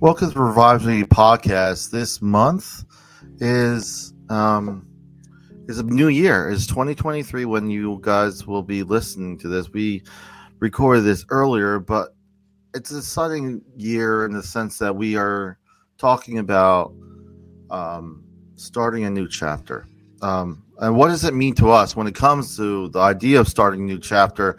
Welcome 0.00 0.32
to 0.32 0.38
Revive 0.38 0.84
Me 0.84 1.02
podcast. 1.02 1.90
This 1.90 2.20
month 2.20 2.84
is 3.38 4.12
um 4.28 4.86
is 5.68 5.78
a 5.78 5.82
new 5.82 6.08
year. 6.08 6.50
It's 6.50 6.66
2023 6.66 7.44
when 7.44 7.70
you 7.70 7.98
guys 8.02 8.46
will 8.46 8.62
be 8.62 8.82
listening 8.82 9.38
to 9.38 9.48
this. 9.48 9.70
We 9.70 10.02
recorded 10.58 11.02
this 11.02 11.24
earlier, 11.30 11.78
but 11.78 12.14
it's 12.74 12.92
a 12.92 12.98
exciting 12.98 13.62
year 13.76 14.26
in 14.26 14.32
the 14.32 14.42
sense 14.42 14.78
that 14.78 14.94
we 14.94 15.16
are 15.16 15.58
talking 15.96 16.38
about 16.38 16.92
um, 17.70 18.24
starting 18.56 19.04
a 19.04 19.10
new 19.10 19.28
chapter. 19.28 19.86
Um, 20.22 20.64
and 20.78 20.96
what 20.96 21.08
does 21.08 21.24
it 21.24 21.34
mean 21.34 21.54
to 21.56 21.70
us 21.70 21.96
when 21.96 22.06
it 22.06 22.14
comes 22.14 22.56
to 22.56 22.88
the 22.88 22.98
idea 22.98 23.40
of 23.40 23.48
starting 23.48 23.82
a 23.82 23.84
new 23.84 23.98
chapter? 23.98 24.58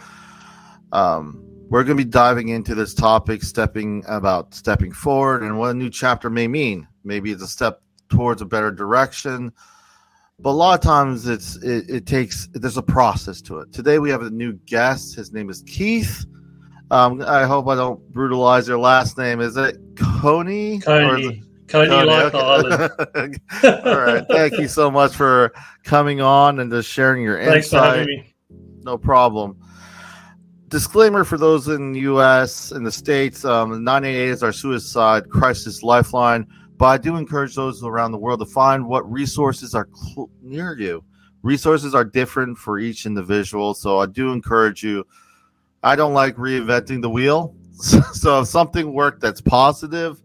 Um, 0.92 1.45
we're 1.70 1.84
going 1.84 1.98
to 1.98 2.04
be 2.04 2.10
diving 2.10 2.50
into 2.50 2.76
this 2.76 2.94
topic, 2.94 3.44
stepping 3.44 4.04
about 4.08 4.54
stepping 4.54 4.92
forward 4.92 5.44
and 5.44 5.58
what 5.58 5.72
a 5.72 5.74
new 5.74 5.90
chapter 5.90 6.30
may 6.30 6.48
mean. 6.48 6.88
Maybe 7.04 7.32
it's 7.32 7.42
a 7.42 7.48
step 7.48 7.82
towards 8.10 8.42
a 8.42 8.46
better 8.46 8.72
direction, 8.72 9.52
but 10.40 10.52
a 10.52 10.52
lot 10.52 10.78
of 10.78 10.82
times 10.82 11.28
it's 11.28 11.56
it, 11.58 11.90
it 11.90 12.06
takes 12.06 12.48
there's 12.54 12.78
a 12.78 12.84
process 12.84 13.42
to 13.44 13.60
it. 13.60 13.74
Today 13.74 14.00
we 14.00 14.10
have 14.10 14.22
a 14.22 14.30
new 14.30 14.54
guest. 14.66 15.16
His 15.16 15.34
name 15.34 15.50
is 15.50 15.64
Keith. 15.64 16.26
Um, 16.92 17.24
I 17.26 17.46
hope 17.46 17.68
I 17.68 17.76
don't 17.76 18.00
brutalize 18.12 18.68
your 18.68 18.78
last 18.78 19.18
name. 19.18 19.42
Is 19.42 19.58
it 19.58 19.78
Coney? 19.96 20.80
Coney. 20.80 21.42
Coney, 21.68 21.90
Coney 21.90 22.06
like 22.06 22.34
okay. 22.36 23.38
All 23.90 23.98
right. 23.98 24.24
Thank 24.30 24.60
you 24.60 24.68
so 24.68 24.92
much 24.92 25.16
for 25.16 25.52
coming 25.84 26.22
on 26.22 26.60
and 26.60 26.72
just 26.72 26.88
sharing 26.88 27.24
your 27.24 27.44
Thanks 27.44 27.74
insight. 27.74 28.08
No 28.84 29.00
problem 29.00 29.58
disclaimer 30.76 31.24
for 31.24 31.38
those 31.38 31.70
in 31.70 31.94
the 31.94 32.02
U.S. 32.02 32.74
and 32.74 32.86
the 32.86 32.92
states: 32.92 33.46
um, 33.46 33.82
988 33.82 34.30
is 34.30 34.44
our 34.44 34.52
suicide 34.52 35.30
crisis 35.30 35.84
lifeline. 35.84 36.46
But 36.76 36.86
I 36.88 36.98
do 36.98 37.16
encourage 37.16 37.56
those 37.56 37.82
around 37.82 38.12
the 38.12 38.18
world 38.18 38.42
to 38.42 38.46
find 38.46 38.86
what 38.86 39.10
resources 39.10 39.74
are 39.74 39.88
cl- 39.94 40.30
near 40.42 40.78
you. 40.78 41.02
Resources 41.44 41.96
are 41.96 42.04
different 42.04 42.58
for 42.58 42.78
each 42.78 43.06
individual, 43.06 43.74
so 43.74 44.00
I 44.00 44.08
do 44.08 44.34
encourage 44.34 44.84
you. 44.84 45.08
I 45.82 45.96
don't 45.96 46.14
like 46.14 46.36
reinventing 46.36 47.02
the 47.02 47.10
wheel, 47.10 47.56
so 47.72 48.42
if 48.42 48.50
something 48.50 48.92
worked 48.92 49.22
that's 49.22 49.40
positive, 49.40 50.22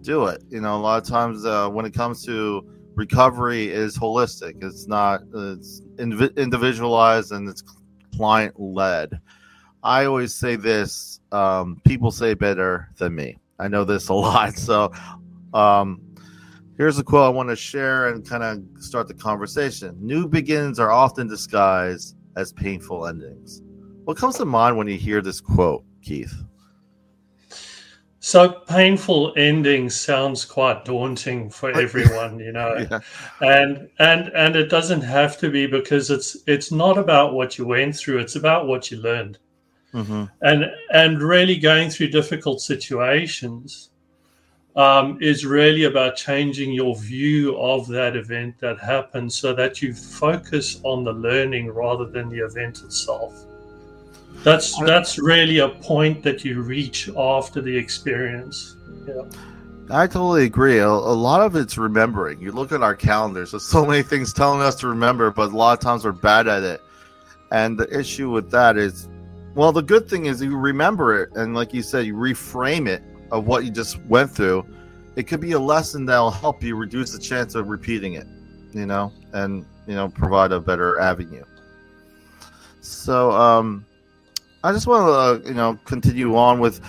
do 0.00 0.26
it. 0.26 0.42
You 0.48 0.60
know, 0.60 0.74
a 0.74 0.82
lot 0.82 1.00
of 1.00 1.08
times 1.08 1.44
uh, 1.44 1.68
when 1.68 1.86
it 1.86 1.94
comes 1.94 2.24
to 2.24 2.68
recovery, 2.96 3.68
is 3.68 3.96
holistic. 3.96 4.62
It's 4.64 4.88
not. 4.88 5.20
It's 5.32 5.82
individualized 5.98 7.30
and 7.30 7.48
it's 7.48 7.62
client 8.16 8.58
led. 8.58 9.20
I 9.82 10.04
always 10.04 10.34
say 10.34 10.56
this 10.56 11.20
um, 11.32 11.80
people 11.84 12.10
say 12.10 12.34
better 12.34 12.88
than 12.98 13.14
me. 13.14 13.38
I 13.58 13.68
know 13.68 13.84
this 13.84 14.08
a 14.08 14.14
lot. 14.28 14.54
So 14.54 14.92
um, 15.54 16.00
here's 16.76 16.98
a 16.98 17.04
quote 17.04 17.24
I 17.24 17.28
want 17.28 17.48
to 17.48 17.56
share 17.56 18.08
and 18.08 18.26
kind 18.26 18.42
of 18.42 18.82
start 18.82 19.08
the 19.08 19.14
conversation. 19.14 19.96
New 20.00 20.28
beginnings 20.28 20.78
are 20.78 20.92
often 20.92 21.26
disguised 21.26 22.16
as 22.36 22.52
painful 22.52 23.06
endings. 23.06 23.62
What 24.04 24.16
comes 24.16 24.36
to 24.38 24.44
mind 24.44 24.76
when 24.76 24.88
you 24.88 24.96
hear 24.96 25.20
this 25.20 25.40
quote, 25.40 25.84
Keith? 26.02 26.34
So 28.24 28.48
painful 28.68 29.32
endings 29.36 30.00
sounds 30.00 30.44
quite 30.44 30.84
daunting 30.84 31.50
for 31.50 31.70
everyone, 31.76 32.38
you 32.38 32.52
know. 32.52 32.86
yeah. 32.88 33.00
And 33.40 33.88
and 33.98 34.28
and 34.28 34.54
it 34.54 34.70
doesn't 34.70 35.00
have 35.00 35.38
to 35.38 35.50
be 35.50 35.66
because 35.66 36.08
it's 36.08 36.36
it's 36.46 36.70
not 36.70 36.98
about 36.98 37.34
what 37.34 37.58
you 37.58 37.66
went 37.66 37.96
through, 37.96 38.18
it's 38.18 38.36
about 38.36 38.68
what 38.68 38.92
you 38.92 38.98
learned. 38.98 39.38
Mm-hmm. 39.94 40.24
And 40.40 40.72
and 40.92 41.22
really 41.22 41.56
going 41.56 41.90
through 41.90 42.08
difficult 42.08 42.60
situations 42.60 43.90
um, 44.74 45.18
is 45.20 45.44
really 45.44 45.84
about 45.84 46.16
changing 46.16 46.72
your 46.72 46.96
view 46.96 47.58
of 47.58 47.86
that 47.88 48.16
event 48.16 48.58
that 48.60 48.78
happened, 48.78 49.32
so 49.32 49.52
that 49.54 49.82
you 49.82 49.92
focus 49.92 50.80
on 50.82 51.04
the 51.04 51.12
learning 51.12 51.70
rather 51.70 52.06
than 52.06 52.30
the 52.30 52.38
event 52.38 52.82
itself. 52.82 53.44
That's 54.44 54.78
that's 54.80 55.18
really 55.18 55.58
a 55.58 55.68
point 55.68 56.22
that 56.22 56.44
you 56.44 56.62
reach 56.62 57.10
after 57.16 57.60
the 57.60 57.76
experience. 57.76 58.76
Yeah. 59.06 59.22
I 59.90 60.06
totally 60.06 60.44
agree. 60.44 60.78
A, 60.78 60.88
a, 60.88 60.88
lot 60.88 61.42
of 61.42 61.54
it's 61.54 61.76
remembering. 61.76 62.40
You 62.40 62.52
look 62.52 62.72
at 62.72 62.82
our 62.82 62.94
calendars, 62.94 63.50
there's 63.50 63.66
so 63.66 63.84
many 63.84 64.02
things 64.12 64.32
telling 64.32 64.62
us 64.62 64.74
to 64.76 64.88
remember, 64.88 65.30
but 65.30 65.52
a 65.52 65.56
lot 65.56 65.74
of 65.74 65.80
times 65.80 66.04
we're 66.04 66.12
bad 66.12 66.48
at 66.48 66.62
it. 66.62 66.80
And 67.50 67.78
the 67.78 67.98
issue 67.98 68.30
with 68.30 68.50
that 68.52 68.78
is 68.78 69.08
well, 69.54 69.72
the 69.72 69.82
good 69.82 70.08
thing 70.08 70.26
is 70.26 70.42
you 70.42 70.56
remember 70.56 71.22
it, 71.22 71.30
and 71.36 71.54
like 71.54 71.74
you 71.74 71.82
said, 71.82 72.06
you 72.06 72.14
reframe 72.14 72.88
it 72.88 73.02
of 73.30 73.46
what 73.46 73.64
you 73.64 73.70
just 73.70 74.02
went 74.04 74.30
through. 74.30 74.66
It 75.16 75.24
could 75.24 75.40
be 75.40 75.52
a 75.52 75.58
lesson 75.58 76.06
that'll 76.06 76.30
help 76.30 76.62
you 76.62 76.74
reduce 76.74 77.12
the 77.12 77.18
chance 77.18 77.54
of 77.54 77.68
repeating 77.68 78.14
it, 78.14 78.26
you 78.72 78.86
know, 78.86 79.12
and 79.32 79.66
you 79.86 79.94
know 79.94 80.08
provide 80.08 80.52
a 80.52 80.60
better 80.60 80.98
avenue. 80.98 81.44
So, 82.80 83.30
um, 83.32 83.84
I 84.64 84.72
just 84.72 84.86
want 84.86 85.06
to 85.06 85.12
uh, 85.12 85.48
you 85.48 85.54
know 85.54 85.78
continue 85.84 86.34
on 86.36 86.58
with 86.58 86.80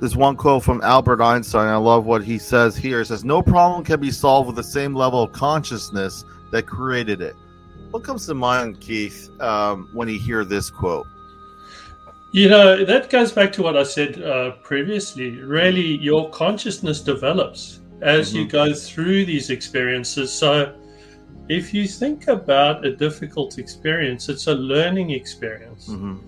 this 0.00 0.16
one 0.16 0.36
quote 0.36 0.64
from 0.64 0.80
Albert 0.82 1.22
Einstein. 1.22 1.68
I 1.68 1.76
love 1.76 2.04
what 2.04 2.24
he 2.24 2.38
says 2.38 2.76
here. 2.76 3.00
It 3.00 3.06
says, 3.06 3.24
"No 3.24 3.42
problem 3.42 3.84
can 3.84 4.00
be 4.00 4.10
solved 4.10 4.48
with 4.48 4.56
the 4.56 4.64
same 4.64 4.94
level 4.94 5.22
of 5.22 5.32
consciousness 5.32 6.24
that 6.50 6.66
created 6.66 7.20
it." 7.20 7.36
What 7.92 8.02
comes 8.02 8.26
to 8.26 8.34
mind, 8.34 8.80
Keith, 8.80 9.30
um, 9.40 9.88
when 9.92 10.08
you 10.08 10.18
hear 10.18 10.44
this 10.44 10.68
quote? 10.68 11.06
You 12.32 12.48
know, 12.50 12.84
that 12.84 13.08
goes 13.08 13.32
back 13.32 13.52
to 13.54 13.62
what 13.62 13.76
I 13.76 13.84
said 13.84 14.22
uh, 14.22 14.52
previously. 14.62 15.30
Really, 15.40 15.96
your 15.96 16.28
consciousness 16.30 17.00
develops 17.00 17.80
as 18.02 18.28
mm-hmm. 18.28 18.38
you 18.38 18.48
go 18.48 18.74
through 18.74 19.24
these 19.24 19.50
experiences. 19.50 20.32
So, 20.32 20.74
if 21.48 21.72
you 21.72 21.88
think 21.88 22.28
about 22.28 22.84
a 22.84 22.94
difficult 22.94 23.58
experience, 23.58 24.28
it's 24.28 24.46
a 24.46 24.54
learning 24.54 25.10
experience. 25.10 25.88
Mm-hmm. 25.88 26.18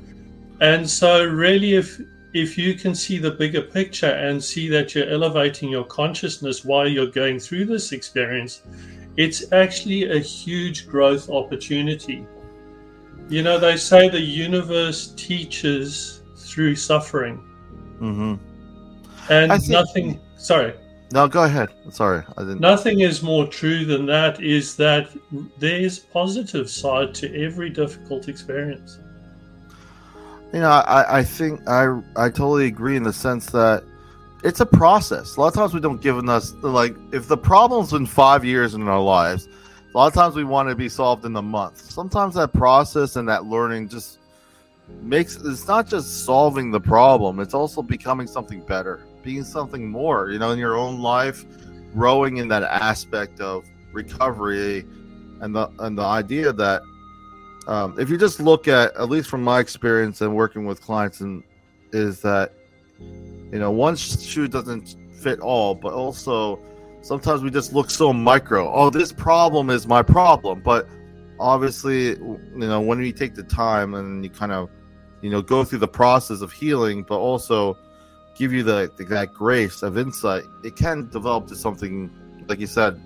And 0.62 0.88
so, 0.88 1.24
really, 1.24 1.74
if 1.74 2.00
if 2.32 2.56
you 2.56 2.74
can 2.74 2.94
see 2.94 3.18
the 3.18 3.32
bigger 3.32 3.60
picture 3.60 4.06
and 4.06 4.42
see 4.42 4.68
that 4.68 4.94
you're 4.94 5.08
elevating 5.08 5.68
your 5.68 5.84
consciousness 5.84 6.64
while 6.64 6.88
you're 6.88 7.10
going 7.10 7.38
through 7.40 7.66
this 7.66 7.92
experience, 7.92 8.62
it's 9.16 9.52
actually 9.52 10.10
a 10.10 10.18
huge 10.18 10.88
growth 10.88 11.28
opportunity. 11.28 12.24
You 13.30 13.44
know, 13.44 13.58
they 13.60 13.76
say 13.76 14.08
the 14.08 14.20
universe 14.20 15.14
teaches 15.16 16.20
through 16.36 16.74
suffering. 16.74 17.38
Mm-hmm. 18.00 18.34
And 19.30 19.52
think, 19.52 19.70
nothing. 19.70 20.20
Sorry. 20.36 20.74
No, 21.12 21.28
go 21.28 21.44
ahead. 21.44 21.68
Sorry, 21.90 22.24
I 22.36 22.42
didn't. 22.42 22.60
Nothing 22.60 23.00
is 23.00 23.22
more 23.22 23.46
true 23.46 23.84
than 23.84 24.04
that. 24.06 24.42
Is 24.42 24.74
that 24.76 25.10
there's 25.58 26.00
positive 26.00 26.68
side 26.68 27.14
to 27.16 27.44
every 27.44 27.70
difficult 27.70 28.28
experience. 28.28 28.98
You 30.52 30.60
know, 30.60 30.68
I, 30.68 31.18
I 31.18 31.22
think 31.22 31.60
I 31.68 32.00
I 32.16 32.28
totally 32.30 32.66
agree 32.66 32.96
in 32.96 33.04
the 33.04 33.12
sense 33.12 33.46
that 33.46 33.84
it's 34.42 34.58
a 34.58 34.66
process. 34.66 35.36
A 35.36 35.40
lot 35.40 35.48
of 35.48 35.54
times 35.54 35.72
we 35.72 35.80
don't 35.80 36.00
give 36.00 36.18
us 36.28 36.52
like 36.62 36.96
if 37.12 37.28
the 37.28 37.36
problem's 37.36 37.92
been 37.92 38.06
five 38.06 38.44
years 38.44 38.74
in 38.74 38.88
our 38.88 39.00
lives, 39.00 39.48
a 39.92 39.98
lot 39.98 40.06
of 40.06 40.14
times 40.14 40.36
we 40.36 40.44
want 40.44 40.68
to 40.68 40.74
be 40.74 40.88
solved 40.88 41.24
in 41.24 41.32
the 41.32 41.42
month. 41.42 41.90
Sometimes 41.90 42.34
that 42.36 42.52
process 42.52 43.16
and 43.16 43.28
that 43.28 43.46
learning 43.46 43.88
just 43.88 44.18
makes 45.02 45.36
it's 45.36 45.66
not 45.66 45.88
just 45.88 46.24
solving 46.24 46.70
the 46.70 46.80
problem, 46.80 47.40
it's 47.40 47.54
also 47.54 47.82
becoming 47.82 48.26
something 48.26 48.60
better, 48.60 49.00
being 49.22 49.44
something 49.44 49.88
more, 49.88 50.30
you 50.30 50.38
know, 50.38 50.50
in 50.50 50.58
your 50.58 50.76
own 50.76 51.00
life, 51.00 51.44
growing 51.92 52.36
in 52.36 52.48
that 52.48 52.62
aspect 52.62 53.40
of 53.40 53.64
recovery 53.92 54.86
and 55.40 55.54
the 55.54 55.68
and 55.80 55.98
the 55.98 56.02
idea 56.02 56.52
that 56.52 56.82
um, 57.66 57.98
if 57.98 58.08
you 58.08 58.16
just 58.16 58.40
look 58.40 58.68
at 58.68 58.94
at 58.96 59.08
least 59.08 59.28
from 59.28 59.42
my 59.42 59.58
experience 59.58 60.20
and 60.20 60.34
working 60.34 60.66
with 60.66 60.80
clients 60.80 61.20
and 61.20 61.42
is 61.92 62.20
that 62.20 62.52
you 62.98 63.58
know 63.58 63.70
one 63.70 63.96
shoe 63.96 64.46
doesn't 64.46 64.96
fit 65.20 65.40
all 65.40 65.74
but 65.74 65.92
also 65.92 66.60
sometimes 67.02 67.42
we 67.42 67.50
just 67.50 67.72
look 67.72 67.90
so 67.90 68.12
micro. 68.12 68.72
Oh, 68.72 68.90
this 68.90 69.12
problem 69.12 69.70
is 69.70 69.86
my 69.86 70.02
problem, 70.02 70.60
but 70.60 70.86
obviously, 71.38 72.08
you 72.08 72.40
know, 72.54 72.80
when 72.80 72.98
we 72.98 73.12
take 73.12 73.34
the 73.34 73.42
time 73.42 73.94
and 73.94 74.22
you 74.22 74.30
kind 74.30 74.52
of, 74.52 74.70
you 75.22 75.30
know, 75.30 75.42
go 75.42 75.64
through 75.64 75.78
the 75.78 75.88
process 75.88 76.40
of 76.40 76.52
healing, 76.52 77.02
but 77.02 77.18
also 77.18 77.76
give 78.36 78.52
you 78.52 78.62
the, 78.62 78.90
the 78.96 79.04
that 79.04 79.32
grace 79.34 79.82
of 79.82 79.98
insight, 79.98 80.44
it 80.64 80.76
can 80.76 81.08
develop 81.10 81.46
to 81.48 81.56
something, 81.56 82.10
like 82.48 82.58
you 82.58 82.66
said, 82.66 83.00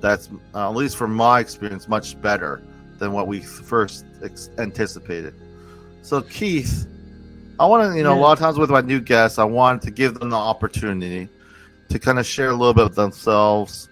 that's 0.00 0.28
uh, 0.54 0.68
at 0.68 0.76
least 0.76 0.96
from 0.96 1.14
my 1.14 1.40
experience, 1.40 1.88
much 1.88 2.20
better 2.20 2.62
than 2.98 3.12
what 3.12 3.26
we 3.26 3.40
first 3.40 4.04
ex- 4.22 4.50
anticipated. 4.58 5.34
So, 6.02 6.22
Keith, 6.22 6.86
I 7.58 7.66
want 7.66 7.90
to, 7.90 7.96
you 7.96 8.04
know, 8.04 8.14
yeah. 8.14 8.20
a 8.20 8.22
lot 8.22 8.32
of 8.32 8.38
times 8.38 8.56
with 8.56 8.70
my 8.70 8.80
new 8.80 9.00
guests, 9.00 9.38
I 9.38 9.44
want 9.44 9.82
to 9.82 9.90
give 9.90 10.18
them 10.18 10.30
the 10.30 10.36
opportunity 10.36 11.28
to 11.88 11.98
kind 11.98 12.18
of 12.18 12.26
share 12.26 12.50
a 12.50 12.54
little 12.54 12.74
bit 12.74 12.84
of 12.84 12.94
themselves. 12.94 13.88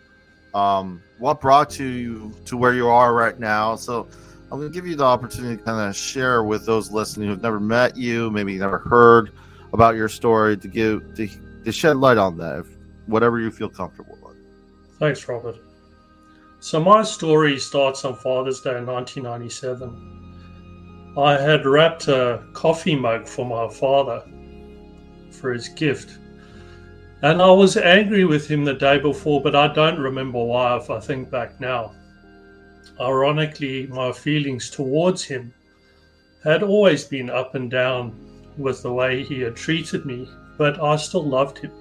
Um, 0.55 1.03
what 1.19 1.41
brought 1.41 1.79
you 1.79 2.35
to 2.45 2.57
where 2.57 2.75
you 2.75 2.89
are 2.89 3.15
right 3.15 3.39
now? 3.39 3.77
So 3.77 4.07
I'm 4.51 4.59
going 4.59 4.71
to 4.71 4.75
give 4.75 4.87
you 4.87 4.97
the 4.97 5.05
opportunity 5.05 5.57
to 5.57 5.63
kind 5.63 5.89
of 5.89 5.97
share 5.97 6.45
with 6.45 6.67
those 6.67 6.91
listening 6.91 7.29
who've 7.29 7.43
never 7.43 7.61
met 7.61 7.97
you, 7.97 8.31
maybe 8.31 8.57
never 8.59 8.79
heard 8.79 9.33
about 9.73 9.97
your 9.97 10.09
story, 10.09 10.57
to 10.57 10.69
give 10.69 11.15
to, 11.17 11.29
to 11.65 11.73
shed 11.73 11.97
light 11.97 12.19
on 12.19 12.37
that, 12.39 12.61
if, 12.61 12.67
whatever 13.07 13.41
you 13.41 13.51
feel 13.51 13.69
comfortable 13.69 14.17
with. 14.23 14.37
Thanks, 14.99 15.27
Robert. 15.29 15.57
So 16.61 16.81
my 16.81 17.03
story 17.03 17.59
starts 17.59 18.05
on 18.05 18.17
Father's 18.17 18.61
Day 18.61 18.79
in 18.79 18.87
1997. 18.87 21.15
I 21.19 21.41
had 21.41 21.65
wrapped 21.65 22.09
a 22.09 22.45
coffee 22.53 22.95
mug 22.95 23.27
for 23.27 23.47
my 23.47 23.73
father 23.73 24.23
for 25.31 25.53
his 25.53 25.69
gift. 25.69 26.19
And 27.23 27.41
I 27.41 27.51
was 27.51 27.77
angry 27.77 28.25
with 28.25 28.47
him 28.47 28.65
the 28.65 28.75
day 28.75 28.99
before, 28.99 29.41
but 29.43 29.57
I 29.57 29.73
don't 29.73 29.99
remember 29.99 30.43
why 30.43 30.77
if 30.77 30.91
I 30.91 31.01
think 31.01 31.31
back 31.31 31.59
now. 31.61 31.93
Ironically, 33.01 33.87
my 33.87 34.13
feelings 34.13 34.71
towards 34.71 35.25
him 35.25 35.53
had 36.45 36.63
always 36.63 37.05
been 37.05 37.31
up 37.31 37.55
and 37.55 37.71
down 37.71 38.15
with 38.59 38.83
the 38.83 38.93
way 38.93 39.23
he 39.23 39.41
had 39.41 39.57
treated 39.57 40.05
me, 40.05 40.29
but 40.59 40.83
I 40.83 40.97
still 40.97 41.25
loved 41.25 41.59
him. 41.59 41.73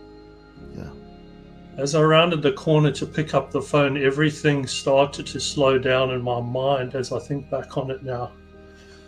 Yeah. 0.76 0.92
As 1.78 1.96
I 1.96 2.02
rounded 2.02 2.42
the 2.42 2.54
corner 2.54 2.92
to 2.92 3.06
pick 3.06 3.34
up 3.34 3.52
the 3.52 3.62
phone, 3.62 3.98
everything 4.02 4.66
started 4.66 5.28
to 5.28 5.40
slow 5.40 5.78
down 5.78 6.12
in 6.12 6.22
my 6.22 6.40
mind 6.40 6.96
as 6.96 7.12
I 7.12 7.20
think 7.20 7.50
back 7.50 7.78
on 7.78 7.92
it 7.92 8.04
now. 8.04 8.32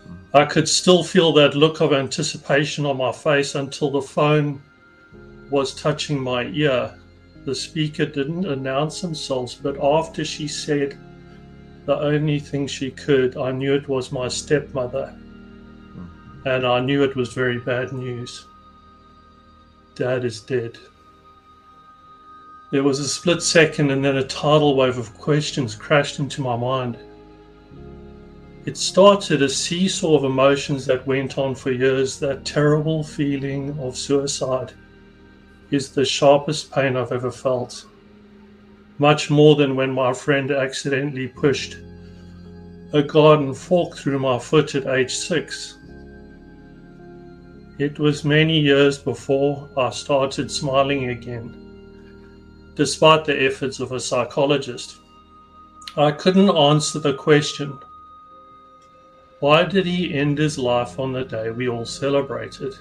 Hmm. 0.06 0.38
I 0.38 0.46
could 0.46 0.68
still 0.68 1.04
feel 1.04 1.32
that 1.34 1.56
look 1.56 1.80
of 1.80 1.94
anticipation 1.94 2.86
on 2.86 2.98
my 2.98 3.14
face 3.14 3.56
until 3.56 3.92
the 3.92 4.02
phone 4.02 4.62
was 5.50 5.74
touching 5.74 6.20
my 6.20 6.44
ear. 6.46 6.94
The 7.46 7.56
speaker 7.56 8.06
didn't 8.06 8.46
announce 8.46 9.02
themselves, 9.02 9.56
but 9.56 9.82
after 9.82 10.26
she 10.26 10.48
said 10.48 10.98
the 11.86 11.98
only 11.98 12.40
thing 12.40 12.68
she 12.68 12.92
could, 12.92 13.38
I 13.38 13.52
knew 13.52 13.74
it 13.74 13.88
was 13.88 14.12
my 14.12 14.28
stepmother. 14.28 15.08
Hmm. 15.08 16.48
And 16.48 16.66
I 16.68 16.82
knew 16.82 17.04
it 17.04 17.16
was 17.16 17.34
very 17.34 17.60
bad 17.60 17.94
news. 17.94 18.46
Dad 19.96 20.26
is 20.26 20.42
dead. 20.42 20.78
There 22.70 22.84
was 22.84 23.00
a 23.00 23.08
split 23.08 23.42
second, 23.42 23.92
and 23.92 24.04
then 24.04 24.18
a 24.18 24.24
tidal 24.24 24.76
wave 24.76 24.98
of 24.98 25.18
questions 25.18 25.74
crashed 25.74 26.20
into 26.20 26.42
my 26.42 26.58
mind. 26.58 26.98
It 28.66 28.76
started 28.76 29.42
a 29.42 29.48
seesaw 29.48 30.18
of 30.18 30.26
emotions 30.26 30.86
that 30.88 31.08
went 31.08 31.38
on 31.38 31.56
for 31.56 31.72
years. 31.72 32.20
That 32.20 32.44
terrible 32.44 33.02
feeling 33.02 33.80
of 33.80 33.96
suicide 33.96 34.74
is 35.72 35.92
the 35.92 36.06
sharpest 36.06 36.72
pain 36.72 36.96
I've 36.96 37.12
ever 37.12 37.32
felt. 37.32 37.86
Much 39.00 39.30
more 39.30 39.56
than 39.56 39.76
when 39.76 39.92
my 39.92 40.14
friend 40.14 40.52
accidentally 40.52 41.28
pushed 41.28 41.78
a 42.94 43.04
garden 43.04 43.54
fork 43.54 43.98
through 43.98 44.20
my 44.20 44.40
foot 44.40 44.74
at 44.76 44.88
age 44.88 45.14
six. 45.14 45.78
It 47.80 48.00
was 48.00 48.24
many 48.24 48.60
years 48.60 48.98
before 48.98 49.70
I 49.78 49.90
started 49.92 50.50
smiling 50.50 51.10
again, 51.10 52.74
despite 52.76 53.26
the 53.26 53.44
efforts 53.44 53.80
of 53.80 53.92
a 53.92 54.00
psychologist. 54.00 54.98
I 55.96 56.12
couldn't 56.12 56.50
answer 56.50 57.00
the 57.00 57.14
question 57.14 57.78
why 59.40 59.64
did 59.64 59.86
he 59.86 60.16
end 60.16 60.40
his 60.40 60.58
life 60.58 61.00
on 61.00 61.14
the 61.14 61.24
day 61.24 61.52
we 61.52 61.70
all 61.70 61.86
celebrated? 61.86 62.76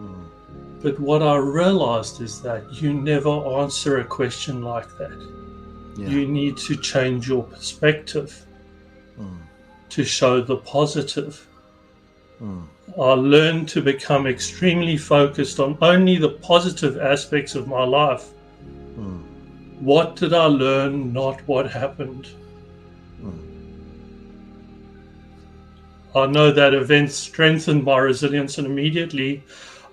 Mm. 0.00 0.24
But 0.82 0.98
what 0.98 1.22
I 1.22 1.36
realized 1.36 2.20
is 2.20 2.42
that 2.42 2.64
you 2.72 2.92
never 2.92 3.30
answer 3.30 4.00
a 4.00 4.04
question 4.04 4.62
like 4.62 4.88
that. 4.98 5.16
Yeah. 5.96 6.08
You 6.08 6.26
need 6.26 6.56
to 6.58 6.76
change 6.76 7.28
your 7.28 7.44
perspective 7.44 8.44
mm. 9.18 9.38
to 9.90 10.04
show 10.04 10.40
the 10.40 10.56
positive. 10.56 11.46
Mm. 12.42 12.66
I 12.98 13.12
learned 13.12 13.68
to 13.70 13.80
become 13.80 14.26
extremely 14.26 14.96
focused 14.96 15.60
on 15.60 15.78
only 15.80 16.16
the 16.18 16.30
positive 16.30 16.98
aspects 16.98 17.54
of 17.54 17.68
my 17.68 17.84
life. 17.84 18.26
Mm. 18.98 19.22
What 19.80 20.16
did 20.16 20.32
I 20.32 20.46
learn, 20.46 21.12
not 21.12 21.40
what 21.46 21.70
happened? 21.70 22.28
I 26.14 26.26
know 26.26 26.50
that 26.50 26.74
events 26.74 27.14
strengthened 27.14 27.84
my 27.84 27.96
resilience, 27.96 28.58
and 28.58 28.66
immediately 28.66 29.42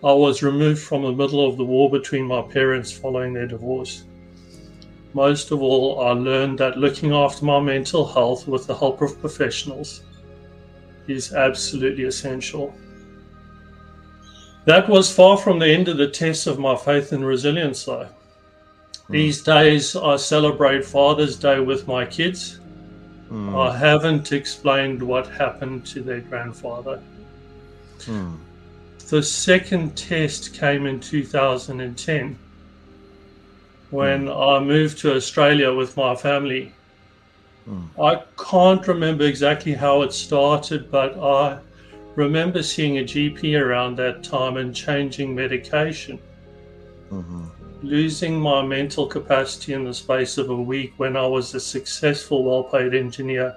I 0.03 0.13
was 0.13 0.43
removed 0.43 0.81
from 0.81 1.03
the 1.03 1.11
middle 1.11 1.45
of 1.47 1.57
the 1.57 1.65
war 1.65 1.89
between 1.89 2.25
my 2.25 2.41
parents 2.41 2.91
following 2.91 3.33
their 3.33 3.47
divorce. 3.47 4.03
Most 5.13 5.51
of 5.51 5.61
all, 5.61 6.01
I 6.01 6.11
learned 6.11 6.59
that 6.59 6.77
looking 6.77 7.11
after 7.13 7.43
my 7.45 7.59
mental 7.59 8.05
health 8.05 8.47
with 8.47 8.67
the 8.67 8.75
help 8.75 9.01
of 9.01 9.19
professionals 9.19 10.01
is 11.07 11.33
absolutely 11.33 12.05
essential. 12.05 12.73
That 14.65 14.87
was 14.87 15.13
far 15.13 15.37
from 15.37 15.59
the 15.59 15.67
end 15.67 15.87
of 15.87 15.97
the 15.97 16.07
test 16.07 16.47
of 16.47 16.59
my 16.59 16.75
faith 16.75 17.11
and 17.11 17.25
resilience, 17.25 17.85
though. 17.85 18.07
Mm. 18.07 19.09
These 19.09 19.41
days, 19.41 19.95
I 19.95 20.15
celebrate 20.17 20.85
Father's 20.85 21.35
Day 21.35 21.59
with 21.59 21.87
my 21.87 22.05
kids 22.05 22.59
Mm. 23.31 23.55
I 23.55 23.77
haven't 23.77 24.31
explained 24.31 25.03
what 25.03 25.27
happened 25.27 25.85
to 25.87 26.01
their 26.01 26.21
grandfather. 26.21 26.99
Mm. 27.99 28.37
The 29.09 29.23
second 29.23 29.97
test 29.97 30.53
came 30.53 30.85
in 30.85 30.99
2010 30.99 32.37
when 33.89 34.25
mm. 34.25 34.57
I 34.57 34.63
moved 34.63 34.99
to 34.99 35.15
Australia 35.15 35.73
with 35.73 35.97
my 35.97 36.15
family. 36.15 36.73
Hmm. 37.65 37.85
I 37.99 38.21
can't 38.37 38.87
remember 38.87 39.23
exactly 39.23 39.73
how 39.73 40.03
it 40.03 40.13
started, 40.13 40.91
but 40.91 41.17
I 41.17 41.57
remember 42.15 42.61
seeing 42.61 42.99
a 42.99 43.03
GP 43.03 43.59
around 43.59 43.95
that 43.97 44.23
time 44.23 44.57
and 44.57 44.75
changing 44.75 45.33
medication. 45.33 46.19
Mm-hmm 47.11 47.45
losing 47.81 48.39
my 48.39 48.61
mental 48.61 49.07
capacity 49.07 49.73
in 49.73 49.85
the 49.85 49.93
space 49.93 50.37
of 50.37 50.49
a 50.49 50.55
week 50.55 50.93
when 50.97 51.15
I 51.15 51.25
was 51.25 51.53
a 51.53 51.59
successful, 51.59 52.43
well 52.43 52.63
paid 52.63 52.93
engineer 52.93 53.55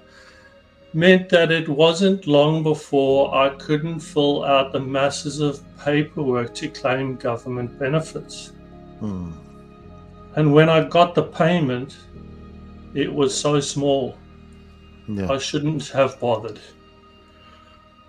meant 0.94 1.28
that 1.30 1.50
it 1.50 1.68
wasn't 1.68 2.26
long 2.26 2.62
before 2.62 3.34
I 3.34 3.50
couldn't 3.50 4.00
fill 4.00 4.44
out 4.44 4.72
the 4.72 4.80
masses 4.80 5.40
of 5.40 5.60
paperwork 5.78 6.54
to 6.56 6.68
claim 6.68 7.16
government 7.16 7.78
benefits. 7.78 8.52
Hmm. 9.00 9.32
And 10.36 10.52
when 10.52 10.68
I 10.68 10.84
got 10.84 11.14
the 11.14 11.24
payment, 11.24 11.96
it 12.94 13.12
was 13.12 13.38
so 13.38 13.60
small. 13.60 14.16
Yeah. 15.08 15.30
I 15.30 15.38
shouldn't 15.38 15.88
have 15.88 16.18
bothered. 16.20 16.60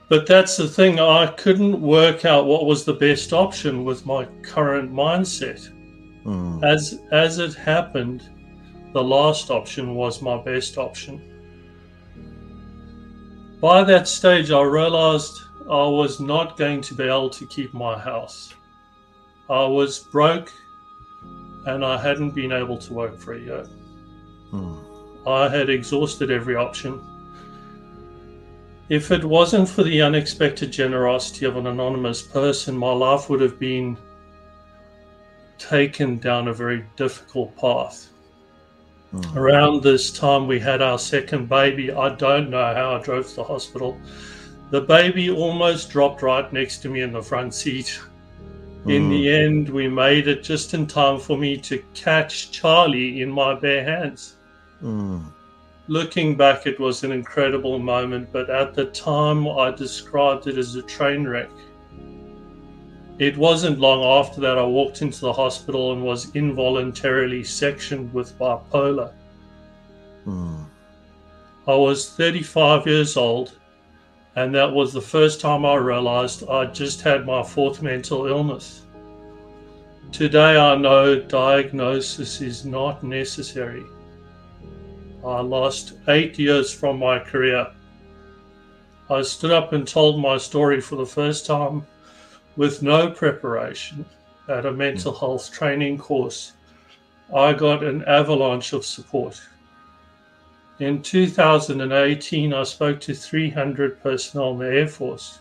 But 0.09 0.27
that's 0.27 0.57
the 0.57 0.67
thing, 0.67 0.99
I 0.99 1.27
couldn't 1.27 1.81
work 1.81 2.25
out 2.25 2.45
what 2.45 2.65
was 2.65 2.85
the 2.85 2.93
best 2.93 3.33
option 3.33 3.83
with 3.83 4.05
my 4.05 4.25
current 4.43 4.93
mindset. 4.93 5.69
Mm. 6.25 6.63
As 6.63 6.99
as 7.11 7.39
it 7.39 7.53
happened, 7.55 8.29
the 8.93 9.03
last 9.03 9.49
option 9.49 9.95
was 9.95 10.21
my 10.21 10.37
best 10.37 10.77
option. 10.77 11.32
By 13.63 13.81
that 13.85 14.09
stage, 14.09 14.51
I 14.51 14.61
realized 14.61 15.43
I 15.71 15.87
was 15.87 16.19
not 16.19 16.57
going 16.57 16.81
to 16.81 16.93
be 16.93 17.05
able 17.05 17.29
to 17.29 17.45
keep 17.45 17.73
my 17.73 17.97
house. 17.97 18.53
I 19.49 19.63
was 19.63 19.99
broke 19.99 20.51
and 21.65 21.85
I 21.85 21.97
hadn't 21.97 22.31
been 22.31 22.51
able 22.51 22.77
to 22.79 22.93
work 22.93 23.17
for 23.17 23.35
a 23.35 23.39
year. 23.39 23.65
Mm. 24.51 25.25
I 25.25 25.47
had 25.47 25.69
exhausted 25.69 26.29
every 26.29 26.57
option. 26.57 27.01
If 28.89 29.11
it 29.11 29.23
wasn't 29.23 29.69
for 29.69 29.83
the 29.83 30.01
unexpected 30.01 30.69
generosity 30.69 31.45
of 31.45 31.55
an 31.55 31.67
anonymous 31.67 32.21
person, 32.21 32.75
my 32.75 32.91
life 32.91 33.29
would 33.29 33.39
have 33.39 33.59
been 33.59 33.97
taken 35.57 36.19
down 36.19 36.49
a 36.49 36.53
very 36.53 36.83
difficult 36.97 37.55
path. 37.55 38.09
Mm. 39.13 39.35
Around 39.35 39.83
this 39.83 40.11
time, 40.11 40.47
we 40.47 40.59
had 40.59 40.81
our 40.81 40.97
second 40.97 41.47
baby. 41.47 41.91
I 41.91 42.15
don't 42.15 42.49
know 42.49 42.73
how 42.73 42.95
I 42.95 43.01
drove 43.01 43.29
to 43.29 43.35
the 43.35 43.43
hospital. 43.43 43.97
The 44.71 44.81
baby 44.81 45.29
almost 45.29 45.91
dropped 45.91 46.23
right 46.23 46.51
next 46.51 46.79
to 46.79 46.89
me 46.89 47.01
in 47.01 47.11
the 47.11 47.21
front 47.21 47.53
seat. 47.53 47.99
In 48.87 49.03
mm. 49.03 49.09
the 49.11 49.29
end, 49.29 49.69
we 49.69 49.87
made 49.87 50.27
it 50.27 50.43
just 50.43 50.73
in 50.73 50.87
time 50.87 51.19
for 51.19 51.37
me 51.37 51.57
to 51.57 51.83
catch 51.93 52.51
Charlie 52.51 53.21
in 53.21 53.29
my 53.29 53.53
bare 53.53 53.83
hands. 53.83 54.35
Mm. 54.81 55.23
Looking 55.87 56.35
back, 56.35 56.65
it 56.65 56.79
was 56.79 57.03
an 57.03 57.11
incredible 57.11 57.77
moment, 57.77 58.29
but 58.31 58.49
at 58.49 58.73
the 58.73 58.85
time, 58.85 59.47
I 59.47 59.69
described 59.71 60.47
it 60.47 60.57
as 60.57 60.75
a 60.75 60.81
train 60.81 61.27
wreck. 61.27 61.49
It 63.19 63.37
wasn't 63.37 63.79
long 63.79 64.03
after 64.03 64.41
that 64.41 64.57
I 64.57 64.63
walked 64.63 65.03
into 65.03 65.21
the 65.21 65.33
hospital 65.33 65.93
and 65.93 66.03
was 66.03 66.35
involuntarily 66.35 67.43
sectioned 67.43 68.11
with 68.11 68.37
bipolar. 68.39 69.11
Hmm. 70.23 70.63
I 71.67 71.75
was 71.75 72.09
35 72.09 72.87
years 72.87 73.15
old, 73.15 73.57
and 74.35 74.53
that 74.55 74.71
was 74.71 74.93
the 74.93 75.01
first 75.01 75.39
time 75.39 75.63
I 75.63 75.75
realized 75.75 76.47
I'd 76.49 76.73
just 76.73 77.01
had 77.01 77.25
my 77.25 77.43
fourth 77.43 77.83
mental 77.83 78.25
illness. 78.25 78.81
Today 80.11 80.57
I 80.57 80.75
know 80.75 81.19
diagnosis 81.19 82.41
is 82.41 82.65
not 82.65 83.03
necessary. 83.03 83.83
I 85.23 85.39
lost 85.41 85.93
eight 86.07 86.37
years 86.39 86.73
from 86.73 86.97
my 86.99 87.19
career. 87.19 87.67
I 89.09 89.21
stood 89.21 89.51
up 89.51 89.71
and 89.71 89.87
told 89.87 90.19
my 90.19 90.37
story 90.37 90.81
for 90.81 90.95
the 90.95 91.05
first 91.05 91.45
time 91.45 91.85
with 92.55 92.81
no 92.81 93.09
preparation, 93.09 94.05
at 94.47 94.65
a 94.65 94.71
mental 94.71 95.13
health 95.13 95.51
training 95.51 95.97
course, 95.97 96.53
I 97.33 97.53
got 97.53 97.83
an 97.83 98.03
avalanche 98.05 98.73
of 98.73 98.85
support. 98.85 99.41
In 100.79 101.01
2018, 101.01 102.53
I 102.53 102.63
spoke 102.63 102.99
to 103.01 103.13
300 103.13 104.01
personnel 104.01 104.51
in 104.51 104.59
the 104.59 104.65
Air 104.65 104.87
Force. 104.87 105.39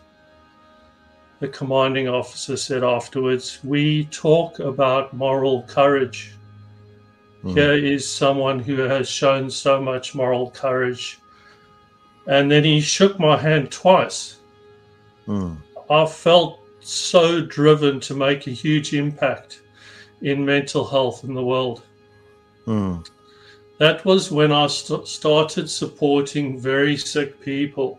The 1.40 1.49
commanding 1.49 2.09
officer 2.09 2.57
said 2.57 2.85
afterwards, 2.85 3.59
We 3.64 4.04
talk 4.07 4.61
about 4.61 5.12
moral 5.12 5.62
courage. 5.64 6.35
Mm. 7.42 7.54
Here 7.54 7.73
is 7.73 8.09
someone 8.09 8.61
who 8.61 8.76
has 8.76 9.09
shown 9.09 9.50
so 9.50 9.81
much 9.81 10.14
moral 10.14 10.50
courage. 10.52 11.19
And 12.28 12.49
then 12.49 12.62
he 12.62 12.81
shook 12.81 13.19
my 13.19 13.37
hand 13.37 13.73
twice. 13.73 14.37
Mm. 15.26 15.57
I 15.90 16.07
felt 16.07 16.62
so 16.83 17.41
driven 17.41 18.01
to 18.01 18.15
make 18.15 18.47
a 18.47 18.51
huge 18.51 18.95
impact 18.95 19.62
in 20.21 20.45
mental 20.45 20.85
health 20.85 21.25
in 21.25 21.35
the 21.35 21.45
world. 21.45 21.83
Mm. 22.67 23.07
That 23.79 24.05
was 24.05 24.31
when 24.31 24.53
I 24.53 24.67
st- 24.69 25.09
started 25.09 25.69
supporting 25.69 26.61
very 26.61 26.97
sick 26.97 27.41
people. 27.41 27.99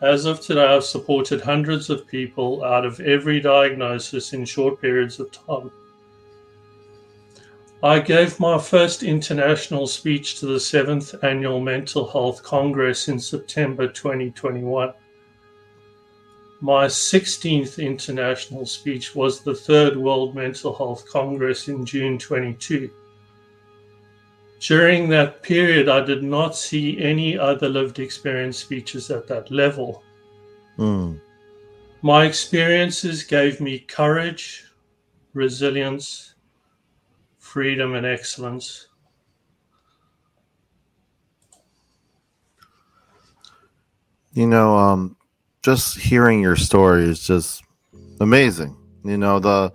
As 0.00 0.24
of 0.24 0.40
today, 0.40 0.64
I've 0.64 0.84
supported 0.84 1.40
hundreds 1.40 1.90
of 1.90 2.06
people 2.06 2.64
out 2.64 2.86
of 2.86 3.00
every 3.00 3.40
diagnosis 3.40 4.32
in 4.32 4.44
short 4.44 4.80
periods 4.80 5.20
of 5.20 5.30
time. 5.32 5.70
I 7.82 7.98
gave 7.98 8.38
my 8.38 8.58
first 8.58 9.02
international 9.02 9.86
speech 9.86 10.38
to 10.40 10.46
the 10.46 10.60
seventh 10.60 11.14
annual 11.24 11.60
Mental 11.60 12.06
Health 12.06 12.42
Congress 12.42 13.08
in 13.08 13.18
September 13.18 13.88
2021. 13.88 14.92
My 16.62 16.86
16th 16.86 17.82
international 17.82 18.66
speech 18.66 19.14
was 19.14 19.40
the 19.40 19.54
third 19.54 19.96
World 19.96 20.34
Mental 20.34 20.74
Health 20.74 21.08
Congress 21.08 21.68
in 21.68 21.86
June 21.86 22.18
22. 22.18 22.90
During 24.60 25.08
that 25.08 25.42
period, 25.42 25.88
I 25.88 26.04
did 26.04 26.22
not 26.22 26.54
see 26.54 27.00
any 27.00 27.38
other 27.38 27.66
lived 27.66 27.98
experience 27.98 28.58
speeches 28.58 29.10
at 29.10 29.26
that 29.28 29.50
level. 29.50 30.02
Mm. 30.76 31.18
My 32.02 32.26
experiences 32.26 33.24
gave 33.24 33.62
me 33.62 33.78
courage, 33.78 34.64
resilience, 35.32 36.34
freedom, 37.38 37.94
and 37.94 38.04
excellence. 38.04 38.88
You 44.34 44.46
know, 44.46 44.76
um, 44.76 45.16
just 45.62 45.98
hearing 45.98 46.40
your 46.40 46.56
story 46.56 47.04
is 47.04 47.26
just 47.26 47.62
amazing. 48.20 48.76
You 49.04 49.18
know, 49.18 49.38
the 49.38 49.72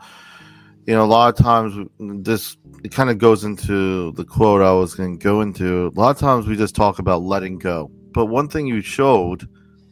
you 0.85 0.93
know, 0.93 1.03
a 1.03 1.05
lot 1.05 1.33
of 1.33 1.43
times 1.43 1.89
this 1.99 2.57
it 2.83 2.91
kind 2.91 3.09
of 3.09 3.17
goes 3.17 3.43
into 3.43 4.11
the 4.13 4.23
quote 4.23 4.61
I 4.61 4.71
was 4.71 4.93
going 4.93 5.17
to 5.17 5.23
go 5.23 5.41
into. 5.41 5.87
A 5.87 5.99
lot 5.99 6.11
of 6.11 6.19
times 6.19 6.47
we 6.47 6.55
just 6.55 6.75
talk 6.75 6.99
about 6.99 7.23
letting 7.23 7.57
go, 7.57 7.89
but 8.13 8.27
one 8.27 8.47
thing 8.47 8.67
you 8.67 8.81
showed 8.81 9.47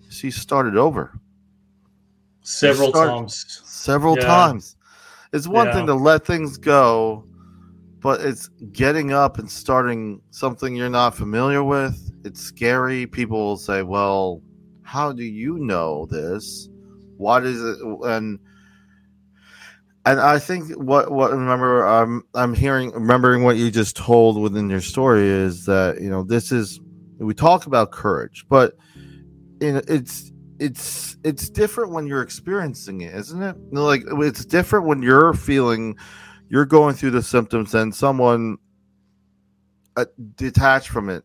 is 0.07 0.21
he 0.21 0.29
started 0.29 0.77
over 0.77 1.13
several 2.43 2.89
started, 2.89 3.11
times. 3.11 3.61
Several 3.65 4.17
yeah. 4.17 4.25
times. 4.25 4.75
It's 5.31 5.47
one 5.47 5.67
yeah. 5.67 5.73
thing 5.73 5.87
to 5.87 5.95
let 5.95 6.25
things 6.25 6.57
go, 6.57 7.25
but 7.99 8.21
it's 8.21 8.49
getting 8.71 9.11
up 9.11 9.39
and 9.39 9.49
starting 9.49 10.21
something 10.29 10.75
you're 10.75 10.89
not 10.89 11.15
familiar 11.15 11.63
with. 11.63 12.11
It's 12.23 12.39
scary. 12.39 13.07
People 13.07 13.39
will 13.39 13.57
say, 13.57 13.81
"Well, 13.81 14.41
how 14.83 15.11
do 15.11 15.23
you 15.23 15.57
know 15.57 16.05
this? 16.05 16.69
What 17.17 17.45
is 17.45 17.61
it?" 17.61 17.79
and 17.81 18.39
and 20.05 20.19
I 20.19 20.39
think 20.39 20.71
what 20.71 21.11
what 21.11 21.31
remember 21.31 21.85
I'm 21.85 22.23
I'm 22.33 22.53
hearing 22.53 22.91
remembering 22.91 23.43
what 23.43 23.57
you 23.57 23.71
just 23.71 23.95
told 23.95 24.41
within 24.41 24.69
your 24.69 24.81
story 24.81 25.27
is 25.27 25.65
that 25.65 26.01
you 26.01 26.09
know 26.09 26.23
this 26.23 26.51
is 26.51 26.79
we 27.19 27.33
talk 27.33 27.65
about 27.67 27.91
courage, 27.91 28.45
but 28.49 28.73
know, 29.73 29.81
it's 29.87 30.31
it's 30.59 31.17
it's 31.23 31.49
different 31.49 31.91
when 31.91 32.05
you're 32.05 32.21
experiencing 32.21 33.01
it, 33.01 33.13
isn't 33.15 33.41
it? 33.41 33.55
Like 33.71 34.03
it's 34.07 34.45
different 34.45 34.85
when 34.85 35.01
you're 35.01 35.33
feeling 35.33 35.97
you're 36.49 36.65
going 36.65 36.95
through 36.95 37.11
the 37.11 37.23
symptoms 37.23 37.73
and 37.73 37.95
someone 37.95 38.57
uh, 39.95 40.05
detached 40.35 40.89
from 40.89 41.09
it 41.09 41.23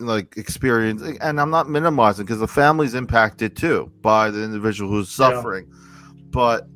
like 0.00 0.36
experience 0.36 1.02
and 1.20 1.40
i'm 1.40 1.50
not 1.50 1.68
minimizing 1.68 2.26
because 2.26 2.40
the 2.40 2.46
family's 2.46 2.94
impacted 2.94 3.56
too 3.56 3.90
by 4.02 4.30
the 4.30 4.42
individual 4.42 4.90
who's 4.90 5.10
suffering 5.10 5.66
yeah. 5.70 6.24
but 6.30 6.66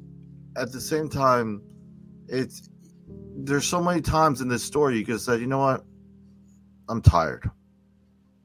at 0.56 0.72
the 0.72 0.80
same 0.80 1.08
time, 1.08 1.62
it's 2.28 2.68
there's 3.38 3.66
so 3.66 3.82
many 3.82 4.00
times 4.00 4.40
in 4.40 4.48
this 4.48 4.64
story 4.64 4.98
you 4.98 5.04
could 5.04 5.20
say, 5.20 5.38
you 5.38 5.46
know 5.46 5.58
what, 5.58 5.84
I'm 6.88 7.02
tired. 7.02 7.48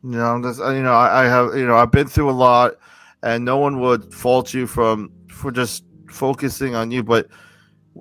You 0.04 0.12
know, 0.12 0.26
I'm 0.26 0.44
just, 0.44 0.60
uh, 0.60 0.72
you 0.72 0.84
know, 0.84 0.94
I, 0.94 1.24
I 1.24 1.28
have, 1.28 1.56
you 1.56 1.66
know, 1.66 1.78
I've 1.78 1.92
been 1.92 2.08
through 2.08 2.30
a 2.30 2.34
lot, 2.34 2.74
and 3.24 3.46
no 3.46 3.58
one 3.58 3.80
would 3.80 4.14
fault 4.14 4.54
you 4.54 4.68
from 4.68 5.12
for 5.30 5.52
just 5.52 5.86
focusing 6.10 6.76
on 6.76 6.92
you. 6.92 7.04
But 7.04 7.28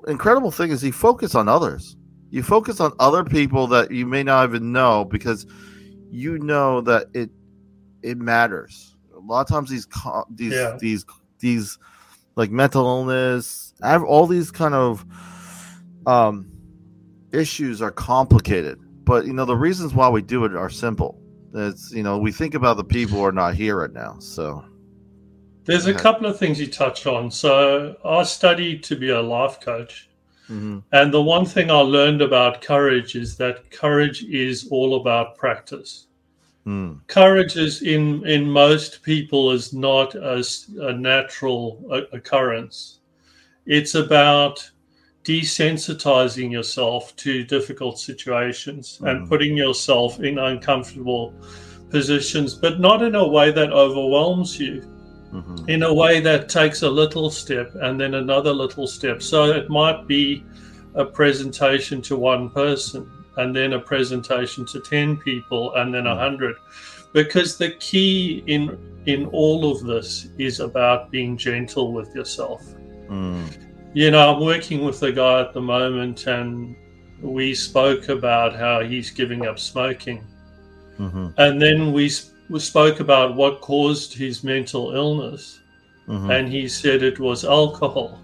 incredible 0.09 0.51
thing 0.51 0.71
is, 0.71 0.81
he 0.81 0.91
focused 0.91 1.37
on 1.37 1.49
others. 1.49 1.97
You 2.31 2.43
focus 2.43 2.81
on 2.81 2.93
other 2.99 3.25
people 3.25 3.67
that 3.69 3.91
you 3.91 4.07
may 4.07 4.23
not 4.23 4.49
even 4.49 4.73
know 4.73 5.05
because 5.05 5.47
you 6.11 6.39
know 6.39 6.81
that 6.83 7.09
it 7.15 7.31
it 8.03 8.19
matters. 8.19 8.97
A 9.15 9.19
lot 9.19 9.43
of 9.43 9.49
times 9.49 9.71
these 9.71 9.87
these 10.31 10.53
yeah. 10.53 10.77
these 10.79 11.05
these 11.39 11.79
like 12.37 12.51
mental 12.51 12.85
illness, 12.85 13.75
I 13.83 13.91
have 13.91 14.03
all 14.03 14.27
these 14.27 14.51
kind 14.51 14.75
of 14.75 15.05
um, 16.07 16.51
issues 17.33 17.83
are 17.83 17.91
complicated. 17.91 18.79
But 19.05 19.27
you 19.27 19.33
know 19.33 19.45
the 19.45 19.57
reasons 19.57 19.95
why 19.95 20.09
we 20.09 20.23
do 20.23 20.45
it 20.45 20.55
are 20.55 20.71
simple. 20.71 21.21
It's 21.55 21.93
you 21.93 22.03
know 22.03 22.19
we 22.19 22.33
think 22.33 22.55
about 22.55 22.77
the 22.77 22.85
people 22.85 23.19
who 23.19 23.25
are 23.25 23.33
not 23.33 23.55
here 23.55 23.81
right 23.81 23.93
now. 23.93 24.19
So 24.21 24.65
there's 25.65 25.87
a 25.87 25.95
couple 25.95 26.27
of 26.27 26.39
things 26.39 26.61
you 26.61 26.67
touched 26.67 27.07
on. 27.07 27.31
So 27.31 27.97
I 28.05 28.23
studied 28.25 28.83
to 28.85 28.97
be 28.97 29.11
a 29.11 29.21
life 29.21 29.61
coach. 29.61 30.10
Mm-hmm. 30.51 30.79
And 30.93 31.15
the 31.15 31.23
one 31.23 31.47
thing 31.47 31.71
I 31.71 31.79
learned 31.79 32.23
about 32.23 32.61
courage 32.61 33.15
is 33.15 33.37
that 33.37 33.71
courage 33.71 34.25
is 34.25 34.67
all 34.71 34.97
about 34.97 35.37
practice. 35.37 36.07
Mm. 36.67 37.01
Courage 37.07 37.57
is 37.57 37.83
in 37.83 38.27
in 38.27 38.51
most 38.51 39.03
people 39.03 39.53
is 39.53 39.73
not 39.73 40.15
as 40.15 40.67
a 40.81 40.93
natural 40.93 41.83
occurrence. 42.13 42.99
It's 43.65 43.95
about 43.95 44.71
desensitizing 45.25 46.51
yourself 46.51 47.15
to 47.17 47.45
difficult 47.45 47.99
situations 47.99 48.99
mm. 49.01 49.09
and 49.09 49.29
putting 49.29 49.57
yourself 49.57 50.21
in 50.21 50.39
uncomfortable 50.39 51.33
positions, 51.91 52.55
but 52.55 52.81
not 52.81 53.03
in 53.03 53.15
a 53.15 53.27
way 53.27 53.51
that 53.51 53.73
overwhelms 53.73 54.59
you. 54.59 54.83
Mm-hmm. 55.33 55.69
In 55.69 55.83
a 55.85 55.95
way 55.95 56.21
that 56.21 56.49
takes 56.49 56.83
a 56.83 56.91
little 56.91 57.31
step 57.31 57.73
and 57.83 58.01
then 58.01 58.15
another 58.15 58.53
little 58.53 58.87
step. 58.87 59.23
So 59.23 59.45
it 59.45 59.71
might 59.71 60.09
be 60.09 60.45
a 60.95 61.05
presentation 61.05 62.03
to 62.03 62.17
one 62.17 62.51
person 62.51 63.09
and 63.37 63.55
then 63.55 63.75
a 63.75 63.81
presentation 63.81 64.67
to 64.67 64.81
10 64.81 65.17
people 65.19 65.75
and 65.77 65.95
then 65.95 66.07
a 66.07 66.15
100 66.15 66.57
hmm. 66.57 66.63
because 67.13 67.57
the 67.57 67.71
key 67.73 68.43
in 68.47 68.79
in 69.07 69.27
all 69.27 69.71
of 69.71 69.85
this 69.85 70.29
is 70.39 70.61
about 70.61 71.11
being 71.11 71.37
gentle 71.37 71.93
with 71.93 72.15
yourself 72.15 72.63
mm. 73.09 73.43
you 73.95 74.11
know 74.11 74.35
i'm 74.35 74.45
working 74.45 74.85
with 74.85 75.03
a 75.03 75.11
guy 75.11 75.41
at 75.41 75.55
the 75.55 75.61
moment 75.61 76.27
and 76.27 76.77
we 77.23 77.55
spoke 77.55 78.09
about 78.11 78.55
how 78.55 78.81
he's 78.81 79.11
giving 79.11 79.47
up 79.47 79.59
smoking 79.59 80.23
mm-hmm. 80.99 81.29
and 81.39 81.61
then 81.61 81.93
we, 81.93 82.03
we 82.05 82.11
spoke 82.59 83.01
about 83.01 83.37
what 83.37 83.61
caused 83.61 84.15
his 84.15 84.43
mental 84.43 84.95
illness 84.95 85.61
mm-hmm. 86.09 86.31
and 86.31 86.49
he 86.49 86.67
said 86.67 87.03
it 87.03 87.21
was 87.21 87.45
alcohol 87.45 88.21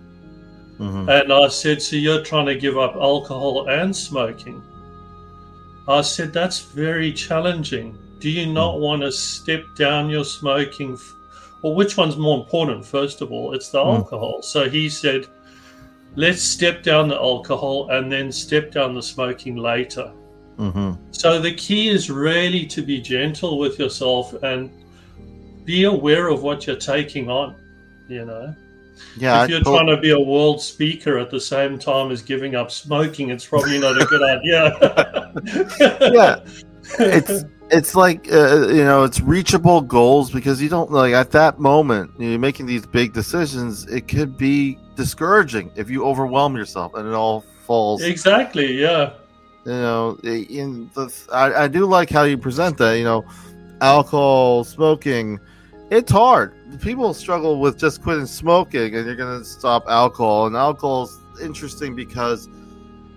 mm-hmm. 0.79 1.09
and 1.09 1.33
i 1.33 1.47
said 1.49 1.81
so 1.81 1.97
you're 1.97 2.25
trying 2.25 2.47
to 2.47 2.57
give 2.57 2.77
up 2.77 2.97
alcohol 2.97 3.69
and 3.69 3.95
smoking 3.95 4.63
I 5.89 6.01
said, 6.01 6.33
That's 6.33 6.61
very 6.61 7.13
challenging. 7.13 7.97
Do 8.19 8.31
you 8.31 8.47
not 8.47 8.75
mm. 8.75 8.81
want 8.81 9.03
to 9.03 9.13
step 9.13 9.65
down 9.77 10.11
your 10.11 10.25
smoking? 10.25 10.95
F- 10.95 11.15
well, 11.63 11.75
which 11.75 11.97
one's 11.97 12.17
more 12.17 12.39
important, 12.39 12.85
first 12.85 13.21
of 13.21 13.31
all? 13.31 13.55
It's 13.55 13.71
the 13.71 13.79
mm. 13.79 13.95
alcohol. 13.97 14.43
So 14.43 14.69
he 14.69 14.89
said, 14.89 15.27
Let's 16.17 16.43
step 16.43 16.83
down 16.83 17.09
the 17.09 17.17
alcohol 17.17 17.91
and 17.91 18.11
then 18.11 18.33
step 18.33 18.73
down 18.73 18.95
the 18.95 19.03
smoking 19.03 19.57
later. 19.57 20.13
Mm-hmm. 20.59 21.13
So 21.13 21.41
the 21.41 21.55
key 21.55 21.89
is 21.89 22.11
really 22.11 22.67
to 22.67 22.83
be 22.83 23.01
gentle 23.01 23.59
with 23.59 23.79
yourself 23.79 24.33
and 24.43 24.71
be 25.65 25.85
aware 25.85 26.29
of 26.29 26.43
what 26.43 26.67
you're 26.67 26.77
taking 26.77 27.29
on, 27.29 27.57
you 28.09 28.25
know. 28.25 28.55
Yeah, 29.17 29.45
if 29.45 29.51
you're 29.51 29.63
thought... 29.63 29.85
trying 29.85 29.95
to 29.95 30.01
be 30.01 30.11
a 30.11 30.21
world 30.21 30.63
speaker 30.63 31.19
at 31.19 31.31
the 31.31 31.41
same 31.41 31.79
time 31.79 32.11
as 32.11 32.23
giving 32.23 32.55
up 32.55 32.71
smoking, 32.71 33.31
it's 33.31 33.45
probably 33.45 33.79
not 33.79 34.01
a 34.01 34.07
good 34.07 34.23
idea. 34.37 35.33
yeah, 36.13 36.41
it's 36.99 37.45
it's 37.71 37.95
like 37.95 38.33
uh, 38.33 38.69
you 38.69 38.85
know 38.85 39.05
it's 39.05 39.21
reachable 39.21 39.81
goals 39.81 40.31
because 40.31 40.63
you 40.63 40.69
don't 40.69 40.91
like 40.91 41.13
at 41.13 41.31
that 41.33 41.59
moment 41.59 42.11
you're 42.19 42.39
making 42.39 42.67
these 42.67 42.87
big 42.87 43.13
decisions. 43.13 43.87
It 43.87 44.09
could 44.09 44.39
be 44.39 44.79
discouraging 44.95 45.71
if 45.77 45.91
you 45.91 46.05
overwhelm 46.05 46.57
yourself 46.57 46.95
and 46.95 47.07
it 47.07 47.15
all 47.15 47.43
falls. 47.67 48.03
Exactly. 48.03 48.81
Yeah. 48.81 49.13
You 49.67 49.73
know, 49.73 50.19
in 50.23 50.89
the 50.95 51.13
I, 51.33 51.65
I 51.65 51.69
do 51.69 51.87
like 51.87 52.09
how 52.09 52.23
you 52.23 52.39
present 52.39 52.79
that. 52.79 52.99
You 52.99 53.05
know, 53.05 53.25
alcohol, 53.81 54.63
smoking, 54.63 55.41
it's 55.91 56.11
hard. 56.13 56.55
People 56.81 57.13
struggle 57.15 57.59
with 57.59 57.77
just 57.77 58.01
quitting 58.01 58.27
smoking, 58.27 58.95
and 58.95 59.07
you're 59.07 59.17
going 59.17 59.41
to 59.41 59.45
stop 59.45 59.85
alcohol. 59.89 60.47
And 60.47 60.57
alcohol 60.57 61.05
is 61.05 61.19
interesting 61.43 61.97
because 61.97 62.49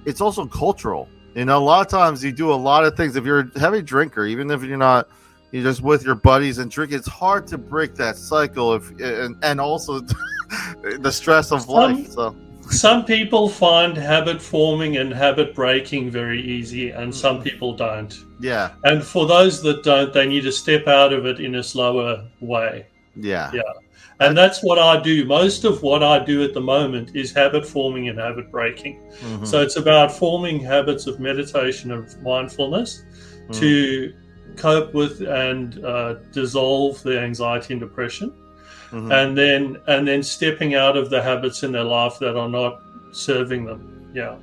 it's 0.05 0.21
also 0.21 0.47
cultural. 0.47 1.07
You 1.35 1.45
know, 1.45 1.57
a 1.57 1.63
lot 1.63 1.85
of 1.85 1.91
times 1.91 2.23
you 2.23 2.31
do 2.31 2.51
a 2.51 2.55
lot 2.55 2.83
of 2.83 2.97
things. 2.97 3.15
If 3.15 3.25
you're 3.25 3.51
a 3.55 3.59
heavy 3.59 3.83
drinker, 3.83 4.25
even 4.25 4.49
if 4.49 4.63
you're 4.63 4.77
not, 4.77 5.07
you're 5.51 5.63
just 5.63 5.81
with 5.81 6.03
your 6.03 6.15
buddies 6.15 6.57
and 6.57 6.69
drink. 6.69 6.91
It's 6.91 7.07
hard 7.07 7.47
to 7.47 7.57
break 7.57 7.95
that 7.95 8.15
cycle. 8.17 8.73
If 8.73 8.89
and, 8.99 9.37
and 9.43 9.61
also 9.61 9.99
the 10.99 11.11
stress 11.11 11.51
of 11.51 11.69
life. 11.69 12.09
So 12.09 12.35
Some 12.69 13.03
people 13.05 13.49
find 13.49 13.97
habit 13.97 14.41
forming 14.41 14.97
and 14.97 15.11
habit 15.13 15.55
breaking 15.55 16.11
very 16.11 16.41
easy, 16.41 16.91
and 16.91 17.11
Mm-hmm. 17.11 17.19
some 17.19 17.41
people 17.41 17.73
don't. 17.75 18.15
yeah, 18.39 18.69
And 18.83 19.03
for 19.03 19.25
those 19.25 19.61
that 19.63 19.83
don't, 19.83 20.13
they 20.13 20.27
need 20.27 20.43
to 20.43 20.51
step 20.51 20.87
out 20.87 21.11
of 21.11 21.25
it 21.25 21.39
in 21.39 21.55
a 21.55 21.63
slower 21.63 22.23
way. 22.39 22.85
yeah, 23.15 23.51
Yeah. 23.53 23.61
And 24.21 24.37
that's 24.37 24.61
what 24.61 24.77
I 24.77 24.99
do. 25.01 25.23
Most 25.25 25.63
of 25.63 25.81
what 25.81 26.03
I 26.03 26.19
do 26.19 26.43
at 26.43 26.53
the 26.53 26.59
moment 26.61 27.15
is 27.15 27.31
habit 27.33 27.65
forming 27.65 28.09
and 28.09 28.19
habit 28.19 28.51
breaking. 28.51 28.99
Mhm. 29.23 29.47
So 29.47 29.61
it's 29.61 29.77
about 29.77 30.11
forming 30.11 30.59
habits 30.59 31.07
of 31.07 31.19
meditation 31.21 31.89
of 31.91 32.03
mindfulness 32.21 33.03
Mm. 33.49 33.59
to 33.59 34.13
cope 34.57 34.93
with 34.93 35.21
and 35.21 35.83
uh, 35.85 36.15
dissolve 36.33 37.01
the 37.03 37.17
anxiety 37.19 37.73
and 37.73 37.79
depression, 37.81 38.33
Mhm. 38.91 39.11
and 39.13 39.37
then 39.37 39.77
and 39.87 40.07
then 40.07 40.23
stepping 40.23 40.75
out 40.75 40.97
of 40.97 41.09
the 41.09 41.21
habits 41.21 41.63
in 41.63 41.71
their 41.71 41.83
life 41.83 42.17
that 42.19 42.35
are 42.37 42.49
not 42.49 42.81
serving 43.11 43.65
them. 43.65 44.09
Yeah, 44.13 44.35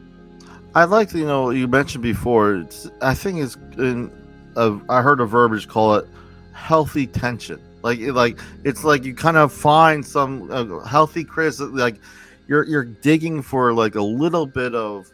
I 0.74 0.84
like 0.84 1.12
you 1.12 1.26
know 1.26 1.50
you 1.50 1.66
mentioned 1.66 2.02
before. 2.02 2.56
It's, 2.56 2.88
I 3.02 3.14
think 3.14 3.38
it's 3.40 3.56
in. 3.78 4.10
Uh, 4.56 4.78
I 4.88 5.02
heard 5.02 5.20
a 5.20 5.26
verbiage 5.26 5.68
call 5.68 5.96
it 5.96 6.06
healthy 6.52 7.06
tension. 7.06 7.60
Like 7.82 7.98
it, 7.98 8.12
like 8.12 8.38
it's 8.64 8.84
like 8.84 9.04
you 9.04 9.14
kind 9.14 9.36
of 9.36 9.52
find 9.52 10.04
some 10.04 10.50
uh, 10.50 10.80
healthy 10.84 11.24
criticism. 11.24 11.76
Like 11.76 11.96
you're 12.48 12.64
you're 12.64 12.84
digging 12.84 13.42
for 13.42 13.72
like 13.72 13.94
a 13.96 14.02
little 14.02 14.46
bit 14.46 14.74
of 14.74 15.06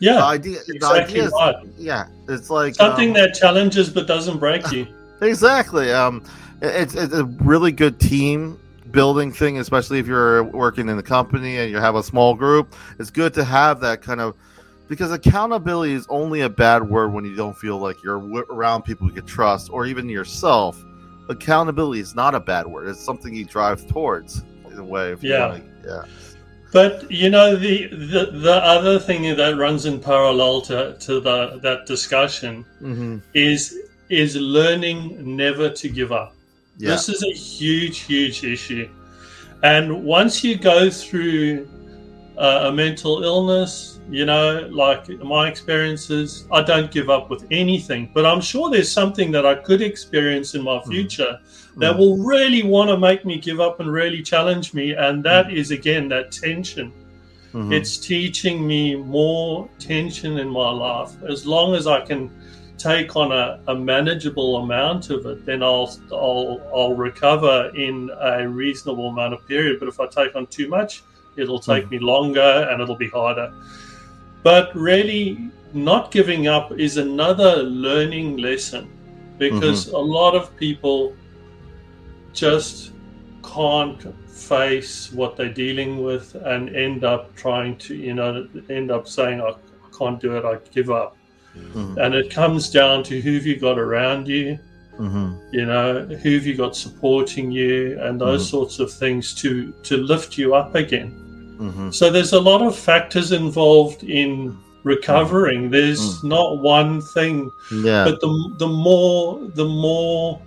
the 0.00 0.06
yeah, 0.06 0.24
idea. 0.24 0.58
the 0.66 0.74
exactly 0.76 1.20
ideas- 1.20 1.32
right. 1.32 1.56
Yeah, 1.78 2.06
it's 2.28 2.50
like 2.50 2.74
Something 2.74 3.08
um, 3.10 3.14
that 3.14 3.34
challenges 3.34 3.88
but 3.90 4.06
doesn't 4.06 4.38
break 4.38 4.70
you. 4.72 4.86
exactly. 5.20 5.92
Um, 5.92 6.24
it's 6.62 6.94
it's 6.94 7.14
a 7.14 7.24
really 7.24 7.72
good 7.72 7.98
team 8.00 8.58
building 8.90 9.32
thing, 9.32 9.58
especially 9.58 9.98
if 9.98 10.06
you're 10.06 10.44
working 10.44 10.88
in 10.88 10.96
the 10.96 11.02
company 11.02 11.58
and 11.58 11.70
you 11.70 11.78
have 11.78 11.96
a 11.96 12.02
small 12.02 12.34
group. 12.34 12.74
It's 12.98 13.10
good 13.10 13.34
to 13.34 13.44
have 13.44 13.80
that 13.80 14.02
kind 14.02 14.20
of 14.20 14.34
because 14.88 15.10
accountability 15.12 15.94
is 15.94 16.06
only 16.08 16.42
a 16.42 16.48
bad 16.48 16.88
word 16.88 17.12
when 17.12 17.24
you 17.24 17.34
don't 17.34 17.56
feel 17.56 17.78
like 17.78 18.02
you're 18.04 18.18
around 18.52 18.82
people 18.82 19.06
you 19.08 19.14
can 19.14 19.26
trust 19.26 19.70
or 19.70 19.86
even 19.86 20.08
yourself. 20.08 20.82
Accountability 21.28 22.00
is 22.00 22.14
not 22.14 22.34
a 22.34 22.40
bad 22.40 22.66
word. 22.66 22.88
It's 22.88 23.00
something 23.00 23.34
you 23.34 23.46
drive 23.46 23.86
towards 23.88 24.42
in 24.70 24.78
a 24.78 24.84
way. 24.84 25.16
Yeah. 25.20 25.48
wanna- 25.48 25.64
yeah. 25.84 26.04
But 26.72 27.08
you 27.10 27.30
know 27.30 27.54
the, 27.54 27.86
the 27.86 28.30
the 28.32 28.54
other 28.64 28.98
thing 28.98 29.22
that 29.36 29.56
runs 29.56 29.86
in 29.86 30.00
parallel 30.00 30.60
to, 30.62 30.96
to 30.98 31.20
the 31.20 31.60
that 31.62 31.86
discussion 31.86 32.64
Mm-hmm. 32.82 33.18
is 33.32 33.78
is 34.10 34.34
learning 34.36 35.36
never 35.36 35.70
to 35.70 35.88
give 35.88 36.10
up. 36.12 36.34
Yeah. 36.78 36.90
This 36.90 37.08
is 37.08 37.22
a 37.22 37.32
huge, 37.32 38.00
huge 38.00 38.44
issue. 38.44 38.88
And 39.62 40.04
once 40.04 40.42
you 40.44 40.56
go 40.56 40.90
through 40.90 41.68
uh, 42.36 42.64
a 42.68 42.72
mental 42.72 43.22
illness, 43.22 44.00
you 44.10 44.26
know, 44.26 44.68
like 44.70 45.08
my 45.22 45.48
experiences, 45.48 46.46
I 46.52 46.62
don't 46.62 46.90
give 46.90 47.08
up 47.08 47.30
with 47.30 47.46
anything. 47.50 48.10
But 48.12 48.26
I'm 48.26 48.40
sure 48.40 48.70
there's 48.70 48.90
something 48.90 49.30
that 49.32 49.46
I 49.46 49.54
could 49.54 49.80
experience 49.80 50.54
in 50.54 50.62
my 50.62 50.82
future 50.82 51.38
that 51.78 51.94
Mhm. 51.94 51.98
will 51.98 52.16
really 52.18 52.62
want 52.64 52.90
to 52.90 52.98
make 52.98 53.24
me 53.24 53.38
give 53.38 53.60
up 53.60 53.80
and 53.80 53.90
really 53.90 54.20
challenge 54.22 54.74
me. 54.74 54.92
And 54.92 55.22
that 55.24 55.52
is, 55.52 55.70
again, 55.70 56.08
that 56.08 56.32
tension. 56.32 56.92
Mhm. 57.52 57.72
It's 57.72 57.96
teaching 57.98 58.66
me 58.66 58.96
more 58.96 59.68
tension 59.78 60.38
in 60.38 60.48
my 60.48 60.70
life. 60.70 61.12
As 61.28 61.46
long 61.46 61.74
as 61.74 61.86
I 61.86 62.00
can 62.00 62.30
take 62.78 63.16
on 63.16 63.32
a, 63.32 63.60
a 63.68 63.74
manageable 63.74 64.56
amount 64.56 65.10
of 65.10 65.26
it, 65.26 65.46
then 65.46 65.62
I'll, 65.62 65.96
I'll 66.12 66.60
I'll 66.74 66.94
recover 66.94 67.70
in 67.74 68.10
a 68.20 68.48
reasonable 68.48 69.08
amount 69.08 69.34
of 69.34 69.46
period. 69.46 69.78
But 69.78 69.88
if 69.88 70.00
I 70.00 70.06
take 70.06 70.34
on 70.34 70.46
too 70.46 70.68
much, 70.68 71.02
it'll 71.36 71.58
take 71.58 71.84
mm-hmm. 71.84 71.94
me 71.94 71.98
longer 72.00 72.68
and 72.70 72.82
it'll 72.82 72.96
be 72.96 73.08
harder. 73.08 73.52
But 74.42 74.74
really, 74.74 75.50
not 75.72 76.10
giving 76.10 76.46
up 76.46 76.72
is 76.72 76.96
another 76.96 77.62
learning 77.62 78.36
lesson 78.36 78.90
because 79.38 79.86
mm-hmm. 79.86 79.96
a 79.96 79.98
lot 79.98 80.34
of 80.34 80.54
people 80.56 81.16
just 82.32 82.92
can't 83.42 84.14
face 84.28 85.12
what 85.12 85.36
they're 85.36 85.52
dealing 85.52 86.02
with 86.02 86.34
and 86.34 86.74
end 86.74 87.04
up 87.04 87.34
trying 87.36 87.76
to, 87.78 87.94
you 87.94 88.14
know, 88.14 88.46
end 88.68 88.90
up 88.90 89.08
saying, 89.08 89.40
I, 89.40 89.48
I 89.48 89.98
can't 89.98 90.20
do 90.20 90.36
it, 90.36 90.44
I 90.44 90.58
give 90.70 90.90
up. 90.90 91.16
Mhm. 91.74 91.96
And 92.04 92.14
it 92.14 92.30
comes 92.30 92.70
down 92.70 93.02
to 93.04 93.20
who've 93.20 93.46
you 93.46 93.56
got 93.56 93.78
around 93.78 94.28
you, 94.28 94.58
Mhm. 94.98 95.36
you 95.52 95.66
know, 95.66 96.06
who've 96.22 96.46
you 96.46 96.54
got 96.54 96.76
supporting 96.76 97.50
you, 97.50 97.98
and 98.00 98.20
those 98.20 98.48
sorts 98.48 98.78
of 98.78 98.90
things 98.92 99.34
to 99.34 99.72
to 99.84 99.96
lift 99.96 100.38
you 100.38 100.54
up 100.54 100.74
again. 100.74 101.12
Mhm. 101.60 101.94
So 101.94 102.10
there's 102.10 102.32
a 102.32 102.40
lot 102.40 102.62
of 102.62 102.74
factors 102.76 103.32
involved 103.32 104.02
in 104.04 104.56
recovering. 104.84 105.70
There's 105.70 106.22
not 106.22 106.58
one 106.58 107.00
thing 107.00 107.50
Yeah. 107.84 108.04
but 108.04 108.20
the 108.20 108.30
the 108.58 108.68
more 108.68 109.40
the 109.54 109.64
more 109.64 110.40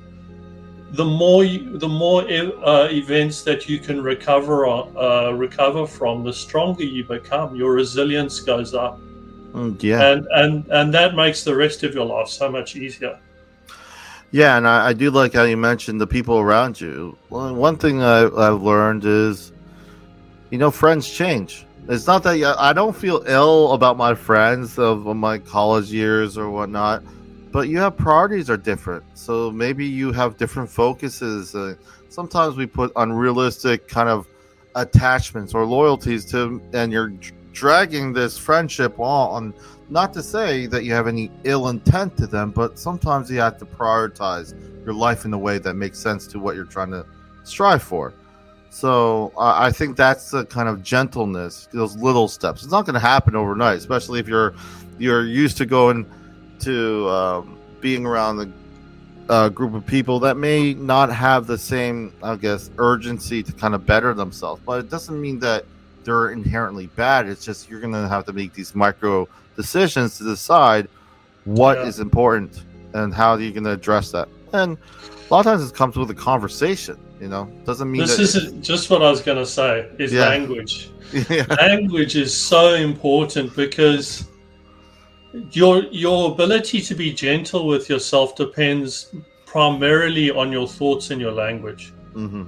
the 0.94 1.04
more 1.04 1.44
you, 1.44 1.78
the 1.78 1.88
more 1.88 2.22
uh, 2.22 2.88
events 2.90 3.42
that 3.42 3.68
you 3.68 3.78
can 3.78 4.02
recover 4.02 4.66
uh, 4.66 5.32
recover 5.32 5.86
from, 5.86 6.24
the 6.24 6.32
stronger 6.32 6.84
you 6.86 7.04
become. 7.04 7.56
Your 7.56 7.74
resilience 7.74 8.40
goes 8.40 8.74
up, 8.74 8.98
Mm, 9.54 9.82
yeah. 9.82 10.12
and 10.12 10.28
and 10.32 10.68
and 10.68 10.94
that 10.94 11.16
makes 11.16 11.44
the 11.44 11.56
rest 11.56 11.84
of 11.84 11.94
your 11.94 12.06
life 12.06 12.28
so 12.28 12.50
much 12.52 12.76
easier. 12.76 13.18
Yeah, 14.32 14.58
and 14.58 14.68
I, 14.68 14.88
I 14.88 14.94
do 14.94 15.10
like 15.10 15.34
how 15.34 15.44
you 15.44 15.56
mentioned 15.56 16.02
the 16.02 16.08
people 16.08 16.38
around 16.38 16.82
you. 16.82 17.18
Well, 17.30 17.56
one 17.56 17.78
thing 17.78 18.04
I, 18.04 18.26
I've 18.26 18.62
learned 18.62 19.06
is, 19.06 19.54
you 20.50 20.58
know, 20.58 20.70
friends 20.70 21.10
change. 21.10 21.66
It's 21.88 22.06
not 22.06 22.24
that 22.24 22.44
I 22.60 22.74
don't 22.74 22.96
feel 22.96 23.24
ill 23.26 23.72
about 23.72 23.96
my 23.96 24.14
friends 24.14 24.78
of 24.78 25.06
my 25.06 25.38
college 25.38 25.90
years 25.94 26.38
or 26.38 26.50
whatnot, 26.50 27.04
but 27.54 27.70
you 27.70 27.78
have 27.78 27.96
priorities 27.96 28.50
are 28.50 28.58
different. 28.58 29.06
So 29.14 29.50
maybe 29.52 29.86
you 29.86 30.12
have 30.12 30.36
different 30.36 30.70
focuses. 30.70 31.56
Uh, 31.56 31.76
sometimes 32.10 32.58
we 32.58 32.66
put 32.66 32.92
unrealistic 32.98 33.88
kind 33.88 34.10
of 34.10 34.28
attachments 34.76 35.54
or 35.54 35.66
loyalties 35.66 36.26
to, 36.32 36.62
and 36.74 36.92
you're 36.92 37.14
dragging 37.58 38.14
this 38.14 38.38
friendship 38.38 39.00
on. 39.00 39.54
Not 39.90 40.14
to 40.14 40.22
say 40.22 40.68
that 40.68 40.84
you 40.84 40.94
have 40.94 41.08
any 41.08 41.32
ill 41.44 41.70
intent 41.70 42.16
to 42.18 42.28
them, 42.28 42.52
but 42.52 42.78
sometimes 42.78 43.32
you 43.32 43.40
have 43.40 43.58
to 43.58 43.66
prioritize 43.66 44.54
your 44.86 44.94
life 44.94 45.26
in 45.26 45.34
a 45.34 45.38
way 45.38 45.58
that 45.58 45.74
makes 45.74 45.98
sense 45.98 46.28
to 46.28 46.40
what 46.40 46.56
you're 46.56 46.66
trying 46.66 46.92
to 46.92 47.06
strive 47.44 47.82
for. 47.82 48.14
So 48.70 49.32
uh, 49.38 49.56
I 49.58 49.72
think 49.72 49.98
that's 49.98 50.30
the 50.30 50.46
kind 50.46 50.70
of 50.70 50.84
gentleness, 50.84 51.68
those 51.74 51.96
little 51.96 52.28
steps. 52.28 52.62
It's 52.62 52.72
not 52.72 52.86
going 52.86 52.94
to 52.94 53.00
happen 53.00 53.36
overnight, 53.36 53.78
especially 53.78 54.20
if 54.20 54.28
you're 54.28 54.54
you're 55.00 55.26
used 55.26 55.58
to 55.58 55.66
going 55.66 56.06
to 56.60 57.10
um, 57.10 57.58
being 57.80 58.06
around 58.06 58.40
a 58.40 59.32
uh, 59.32 59.50
group 59.50 59.74
of 59.74 59.86
people 59.86 60.20
that 60.20 60.38
may 60.38 60.74
not 60.74 61.12
have 61.12 61.48
the 61.48 61.58
same, 61.58 62.14
I 62.22 62.36
guess, 62.36 62.70
urgency 62.78 63.42
to 63.44 63.52
kind 63.52 63.74
of 63.74 63.86
better 63.86 64.14
themselves. 64.14 64.62
But 64.66 64.80
it 64.80 64.90
doesn't 64.90 65.20
mean 65.20 65.40
that 65.40 65.66
they're 66.08 66.30
inherently 66.32 66.88
bad. 66.96 67.28
It's 67.28 67.44
just 67.44 67.70
you're 67.70 67.82
going 67.82 67.92
to 67.94 68.08
have 68.08 68.26
to 68.26 68.34
make 68.34 68.54
these 68.54 68.74
micro 68.74 69.28
decisions 69.58 70.18
to 70.18 70.24
decide 70.24 70.88
what 71.44 71.78
is 71.80 71.98
Yeah. 71.98 72.04
important 72.04 72.64
and 72.94 73.14
how 73.14 73.32
are 73.34 73.42
you 73.42 73.52
going 73.52 73.66
to 73.66 73.72
address 73.72 74.12
that. 74.14 74.30
And 74.54 74.78
a 75.30 75.34
lot 75.34 75.40
of 75.42 75.46
times 75.46 75.70
it 75.70 75.76
comes 75.76 75.98
with 75.98 76.10
a 76.10 76.16
conversation. 76.16 76.98
You 77.20 77.28
know, 77.28 77.52
doesn't 77.66 77.92
mean 77.92 78.02
This 78.02 78.20
is 78.20 78.54
just 78.62 78.90
what 78.90 79.02
I 79.02 79.10
was 79.10 79.22
going 79.22 79.38
to 79.38 79.46
say. 79.46 79.90
Is 80.00 80.14
Yeah. 80.14 80.30
language. 80.30 80.90
yeah, 81.30 81.46
language 81.60 82.16
is 82.16 82.34
so 82.34 82.74
important 82.76 83.54
because 83.56 84.26
your 85.52 85.84
your 85.92 86.32
ability 86.32 86.82
to 86.82 86.96
be 86.96 87.14
gentle 87.14 87.68
with 87.68 87.90
yourself 87.90 88.36
depends 88.36 89.14
primarily 89.46 90.32
on 90.32 90.52
your 90.52 90.68
thoughts 90.68 91.12
and 91.12 91.20
your 91.22 91.32
language 91.32 91.94
hmm 92.14 92.44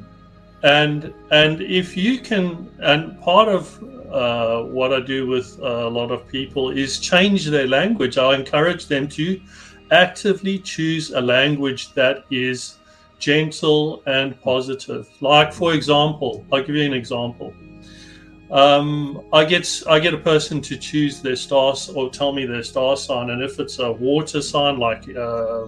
and 0.63 1.13
and 1.31 1.61
if 1.61 1.95
you 1.95 2.19
can 2.19 2.69
and 2.79 3.19
part 3.21 3.47
of 3.47 3.81
uh, 4.11 4.63
what 4.63 4.91
i 4.91 4.99
do 4.99 5.27
with 5.27 5.57
a 5.59 5.87
lot 5.87 6.11
of 6.11 6.27
people 6.27 6.71
is 6.71 6.99
change 6.99 7.45
their 7.45 7.67
language. 7.67 8.17
I 8.17 8.35
encourage 8.35 8.87
them 8.87 9.07
to 9.09 9.39
actively 9.91 10.59
choose 10.59 11.11
a 11.11 11.21
language 11.21 11.93
that 11.93 12.25
is 12.29 12.77
gentle 13.19 14.01
and 14.05 14.39
positive. 14.41 15.07
Like 15.21 15.53
for 15.53 15.73
example 15.73 16.45
i'll 16.51 16.63
give 16.63 16.75
you 16.75 16.85
an 16.85 16.93
example. 16.93 17.53
Um, 18.51 19.21
I 19.31 19.45
get 19.45 19.83
I 19.87 19.99
get 19.99 20.13
a 20.13 20.17
person 20.17 20.59
to 20.61 20.75
choose 20.75 21.21
their 21.21 21.35
star 21.35 21.75
or 21.95 22.09
tell 22.09 22.33
me 22.33 22.47
their 22.47 22.63
star 22.63 22.97
sign, 22.97 23.29
and 23.29 23.43
if 23.43 23.59
it's 23.59 23.77
a 23.77 23.91
water 23.91 24.41
sign 24.41 24.79
like 24.79 25.07
uh, 25.15 25.67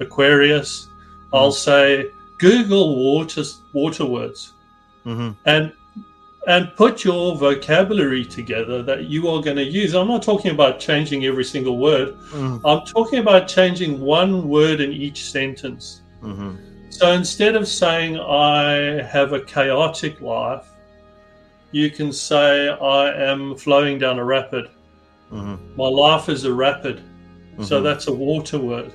Aquarius. 0.00 0.88
I'll 1.32 1.52
say 1.52 2.10
Google 2.38 2.96
water 2.96 3.42
water 3.72 4.06
words, 4.06 4.52
mm-hmm. 5.04 5.30
and 5.46 5.72
and 6.46 6.74
put 6.76 7.04
your 7.04 7.36
vocabulary 7.36 8.24
together 8.24 8.82
that 8.82 9.04
you 9.04 9.28
are 9.28 9.42
going 9.42 9.56
to 9.56 9.64
use. 9.64 9.94
I'm 9.94 10.08
not 10.08 10.22
talking 10.22 10.50
about 10.50 10.80
changing 10.80 11.26
every 11.26 11.44
single 11.44 11.76
word. 11.76 12.16
Mm. 12.30 12.62
I'm 12.64 12.86
talking 12.86 13.18
about 13.18 13.48
changing 13.48 14.00
one 14.00 14.48
word 14.48 14.80
in 14.80 14.90
each 14.90 15.30
sentence. 15.30 16.02
Mm-hmm. 16.22 16.56
So 16.88 17.12
instead 17.12 17.54
of 17.54 17.68
saying 17.68 18.18
I 18.18 19.02
have 19.02 19.34
a 19.34 19.40
chaotic 19.40 20.22
life, 20.22 20.66
you 21.70 21.90
can 21.90 22.12
say 22.12 22.70
I 22.70 23.30
am 23.30 23.54
flowing 23.56 23.98
down 23.98 24.18
a 24.18 24.24
rapid. 24.24 24.70
Mm-hmm. 25.30 25.76
My 25.76 25.88
life 25.88 26.30
is 26.30 26.44
a 26.44 26.52
rapid. 26.52 26.96
Mm-hmm. 26.96 27.64
So 27.64 27.82
that's 27.82 28.06
a 28.06 28.12
water 28.12 28.58
word. 28.58 28.92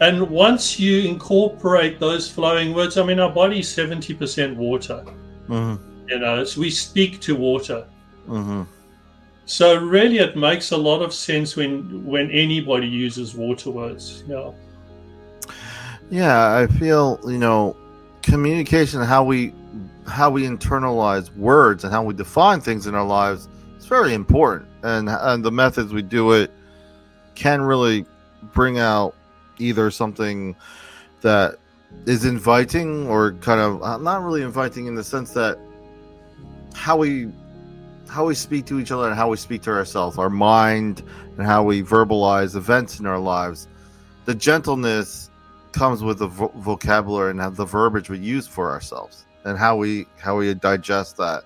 And 0.00 0.28
once 0.28 0.78
you 0.78 1.08
incorporate 1.08 1.98
those 1.98 2.30
flowing 2.30 2.74
words, 2.74 2.98
I 2.98 3.02
mean, 3.04 3.18
our 3.18 3.32
body's 3.32 3.74
70% 3.74 4.56
water. 4.56 5.04
Mm-hmm. 5.48 6.08
You 6.08 6.18
know, 6.18 6.44
so 6.44 6.60
we 6.60 6.70
speak 6.70 7.20
to 7.22 7.34
water. 7.34 7.86
Mm-hmm. 8.28 8.62
So 9.46 9.76
really, 9.76 10.18
it 10.18 10.36
makes 10.36 10.72
a 10.72 10.76
lot 10.76 11.02
of 11.02 11.14
sense 11.14 11.56
when 11.56 12.04
when 12.04 12.30
anybody 12.30 12.88
uses 12.88 13.34
water 13.34 13.70
words. 13.70 14.24
Yeah. 14.26 14.50
Yeah, 16.10 16.56
I 16.56 16.66
feel 16.66 17.20
you 17.24 17.38
know, 17.38 17.76
communication, 18.22 19.02
how 19.02 19.24
we 19.24 19.52
how 20.06 20.30
we 20.30 20.44
internalize 20.44 21.34
words 21.36 21.84
and 21.84 21.92
how 21.92 22.02
we 22.02 22.14
define 22.14 22.60
things 22.60 22.86
in 22.86 22.94
our 22.94 23.06
lives 23.06 23.48
is 23.78 23.86
very 23.86 24.14
important, 24.14 24.68
and 24.82 25.08
and 25.08 25.44
the 25.44 25.52
methods 25.52 25.92
we 25.92 26.02
do 26.02 26.32
it 26.32 26.50
can 27.34 27.62
really 27.62 28.04
bring 28.52 28.78
out 28.78 29.14
either 29.58 29.90
something 29.90 30.56
that 31.22 31.56
is 32.06 32.24
inviting 32.24 33.06
or 33.08 33.32
kind 33.34 33.60
of 33.60 33.82
uh, 33.82 33.98
not 33.98 34.22
really 34.22 34.42
inviting 34.42 34.86
in 34.86 34.94
the 34.94 35.04
sense 35.04 35.32
that 35.32 35.58
how 36.74 36.96
we 36.96 37.30
how 38.08 38.26
we 38.26 38.34
speak 38.34 38.66
to 38.66 38.78
each 38.78 38.92
other 38.92 39.06
and 39.06 39.16
how 39.16 39.28
we 39.28 39.36
speak 39.36 39.62
to 39.62 39.70
ourselves, 39.70 40.18
our 40.18 40.30
mind 40.30 41.02
and 41.36 41.46
how 41.46 41.62
we 41.62 41.82
verbalize 41.82 42.54
events 42.54 43.00
in 43.00 43.06
our 43.06 43.18
lives. 43.18 43.66
The 44.26 44.34
gentleness 44.34 45.30
comes 45.72 46.02
with 46.02 46.18
the 46.18 46.28
vo- 46.28 46.52
vocabulary 46.56 47.30
and 47.30 47.56
the 47.56 47.64
verbiage 47.64 48.08
we 48.08 48.18
use 48.18 48.46
for 48.46 48.70
ourselves 48.70 49.26
and 49.44 49.58
how 49.58 49.76
we 49.76 50.06
how 50.18 50.36
we 50.38 50.52
digest 50.54 51.16
that. 51.16 51.44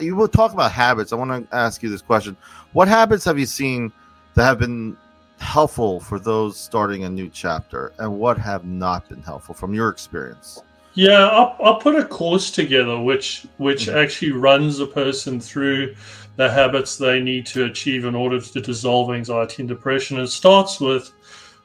You 0.00 0.16
will 0.16 0.28
talk 0.28 0.52
about 0.52 0.72
habits. 0.72 1.12
I 1.12 1.16
want 1.16 1.50
to 1.50 1.56
ask 1.56 1.82
you 1.82 1.88
this 1.88 2.02
question: 2.02 2.36
What 2.72 2.88
habits 2.88 3.24
have 3.24 3.38
you 3.38 3.46
seen 3.46 3.92
that 4.34 4.44
have 4.44 4.58
been 4.58 4.96
helpful 5.38 6.00
for 6.00 6.18
those 6.18 6.58
starting 6.58 7.04
a 7.04 7.08
new 7.08 7.28
chapter, 7.28 7.92
and 7.98 8.18
what 8.18 8.38
have 8.38 8.64
not 8.64 9.08
been 9.08 9.22
helpful 9.22 9.54
from 9.54 9.74
your 9.74 9.88
experience? 9.88 10.62
Yeah, 10.94 11.28
I'll, 11.28 11.56
I'll 11.62 11.80
put 11.80 11.96
a 11.96 12.04
course 12.04 12.50
together 12.50 13.00
which 13.00 13.46
which 13.58 13.86
mm-hmm. 13.86 13.98
actually 13.98 14.32
runs 14.32 14.78
a 14.78 14.86
person 14.86 15.40
through 15.40 15.94
the 16.36 16.50
habits 16.50 16.96
they 16.96 17.20
need 17.20 17.46
to 17.46 17.64
achieve 17.64 18.04
in 18.04 18.14
order 18.14 18.40
to 18.40 18.60
dissolve 18.60 19.12
anxiety 19.12 19.62
and 19.62 19.68
depression. 19.68 20.18
It 20.18 20.28
starts 20.28 20.80
with 20.80 21.12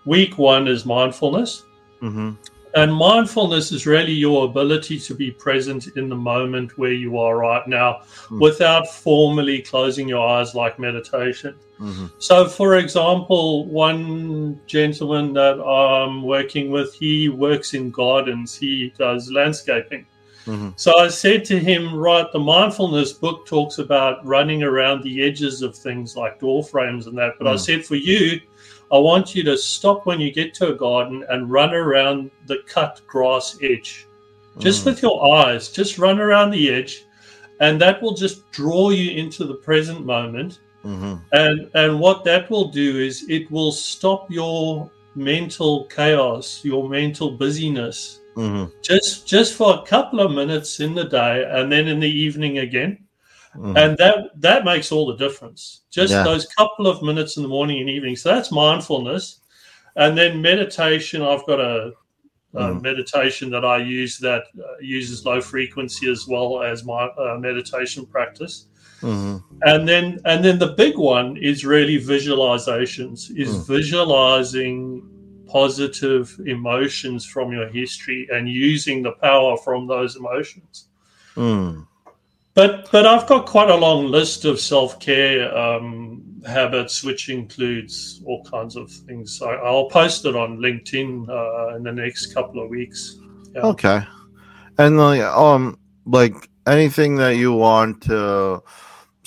week 0.05 0.37
one 0.37 0.67
is 0.67 0.85
mindfulness. 0.85 1.63
Mm-hmm. 2.01 2.31
And 2.75 2.93
mindfulness 2.93 3.71
is 3.71 3.87
really 3.87 4.11
your 4.11 4.45
ability 4.45 4.99
to 4.99 5.15
be 5.15 5.31
present 5.31 5.87
in 5.97 6.07
the 6.07 6.15
moment 6.15 6.77
where 6.77 6.93
you 6.93 7.17
are 7.17 7.37
right 7.37 7.67
now 7.67 8.01
mm. 8.27 8.39
without 8.39 8.87
formally 8.87 9.61
closing 9.61 10.07
your 10.07 10.27
eyes 10.27 10.53
like 10.53 10.77
meditation. 10.77 11.55
Mm-hmm. 11.79 12.07
So, 12.19 12.47
for 12.47 12.75
example, 12.75 13.65
one 13.65 14.59
gentleman 14.67 15.33
that 15.33 15.59
I'm 15.63 16.21
working 16.21 16.69
with, 16.69 16.93
he 16.93 17.29
works 17.29 17.73
in 17.73 17.89
gardens, 17.89 18.55
he 18.55 18.93
does 18.97 19.31
landscaping. 19.31 20.05
Mm-hmm. 20.45 20.69
So 20.75 20.97
I 20.97 21.07
said 21.09 21.45
to 21.45 21.59
him, 21.59 21.95
right, 21.95 22.29
the 22.31 22.39
mindfulness 22.39 23.13
book 23.13 23.45
talks 23.45 23.77
about 23.77 24.25
running 24.25 24.63
around 24.63 25.03
the 25.03 25.23
edges 25.23 25.61
of 25.61 25.75
things 25.75 26.15
like 26.15 26.39
door 26.39 26.63
frames 26.63 27.07
and 27.07 27.17
that. 27.17 27.33
But 27.37 27.45
mm. 27.47 27.53
I 27.53 27.55
said, 27.55 27.85
for 27.85 27.95
you, 27.95 28.41
I 28.91 28.97
want 28.97 29.35
you 29.35 29.43
to 29.43 29.57
stop 29.57 30.05
when 30.05 30.19
you 30.19 30.31
get 30.31 30.53
to 30.55 30.69
a 30.69 30.75
garden 30.75 31.23
and 31.29 31.51
run 31.51 31.73
around 31.73 32.31
the 32.47 32.59
cut 32.67 33.01
grass 33.07 33.57
edge. 33.61 34.07
Just 34.57 34.81
mm. 34.81 34.87
with 34.87 35.01
your 35.01 35.35
eyes, 35.35 35.69
just 35.69 35.97
run 35.97 36.19
around 36.19 36.51
the 36.51 36.73
edge, 36.73 37.05
and 37.59 37.79
that 37.81 38.01
will 38.01 38.15
just 38.15 38.49
draw 38.51 38.89
you 38.89 39.11
into 39.11 39.45
the 39.45 39.55
present 39.55 40.05
moment. 40.05 40.59
Mm-hmm. 40.83 41.15
And 41.33 41.69
and 41.75 41.99
what 41.99 42.23
that 42.23 42.49
will 42.49 42.69
do 42.69 42.99
is 42.99 43.25
it 43.29 43.49
will 43.51 43.71
stop 43.71 44.29
your 44.31 44.89
mental 45.15 45.85
chaos, 45.85 46.61
your 46.63 46.89
mental 46.89 47.31
busyness, 47.31 48.21
mm-hmm. 48.35 48.71
just 48.81 49.27
just 49.27 49.55
for 49.55 49.75
a 49.75 49.85
couple 49.85 50.19
of 50.19 50.31
minutes 50.31 50.79
in 50.79 50.95
the 50.95 51.05
day, 51.05 51.45
and 51.49 51.71
then 51.71 51.87
in 51.87 51.99
the 51.99 52.09
evening 52.09 52.59
again. 52.59 52.97
Mm-hmm. 53.59 53.75
And 53.75 53.97
that 53.97 54.29
that 54.35 54.63
makes 54.63 54.89
all 54.89 55.05
the 55.05 55.17
difference. 55.17 55.81
Just 55.91 56.13
yeah. 56.13 56.23
those 56.23 56.45
couple 56.45 56.87
of 56.87 57.03
minutes 57.03 57.35
in 57.35 57.43
the 57.43 57.49
morning 57.49 57.81
and 57.81 57.89
evening. 57.89 58.15
So 58.15 58.33
that's 58.33 58.53
mindfulness. 58.53 59.41
And 59.97 60.17
then 60.17 60.41
meditation, 60.41 61.21
I've 61.21 61.45
got 61.45 61.59
a, 61.59 61.91
a 62.53 62.61
mm. 62.61 62.81
meditation 62.81 63.49
that 63.49 63.65
I 63.65 63.77
use 63.77 64.17
that 64.19 64.43
uh, 64.57 64.77
uses 64.79 65.25
low 65.25 65.41
frequency 65.41 66.09
as 66.09 66.25
well 66.25 66.63
as 66.63 66.85
my 66.85 67.07
uh, 67.07 67.37
meditation 67.37 68.05
practice. 68.05 68.67
Mm-hmm. 69.01 69.37
And 69.63 69.85
then 69.85 70.19
and 70.23 70.43
then 70.43 70.57
the 70.57 70.73
big 70.73 70.97
one 70.97 71.35
is 71.35 71.65
really 71.65 71.99
visualizations, 71.99 73.29
is 73.37 73.53
mm. 73.53 73.67
visualizing 73.67 75.03
positive 75.47 76.39
emotions 76.45 77.25
from 77.25 77.51
your 77.51 77.67
history 77.67 78.25
and 78.31 78.47
using 78.47 79.03
the 79.03 79.13
power 79.13 79.57
from 79.57 79.85
those 79.85 80.15
emotions. 80.15 80.85
Mm. 81.35 81.87
But 82.53 82.91
but 82.91 83.05
I've 83.05 83.27
got 83.27 83.45
quite 83.45 83.69
a 83.69 83.75
long 83.75 84.07
list 84.07 84.45
of 84.45 84.59
self 84.59 84.99
care 84.99 85.55
um, 85.55 86.41
habits, 86.45 87.03
which 87.03 87.29
includes 87.29 88.21
all 88.25 88.43
kinds 88.43 88.75
of 88.75 88.91
things. 88.91 89.37
So 89.37 89.49
I'll 89.49 89.89
post 89.89 90.25
it 90.25 90.35
on 90.35 90.57
LinkedIn 90.57 91.29
uh, 91.29 91.75
in 91.75 91.83
the 91.83 91.91
next 91.91 92.33
couple 92.33 92.63
of 92.63 92.69
weeks. 92.69 93.17
Yeah. 93.53 93.61
Okay, 93.61 94.01
and 94.77 94.97
like 94.97 95.21
um 95.21 95.77
like 96.05 96.49
anything 96.65 97.15
that 97.15 97.37
you 97.37 97.53
want 97.53 98.01
to 98.03 98.63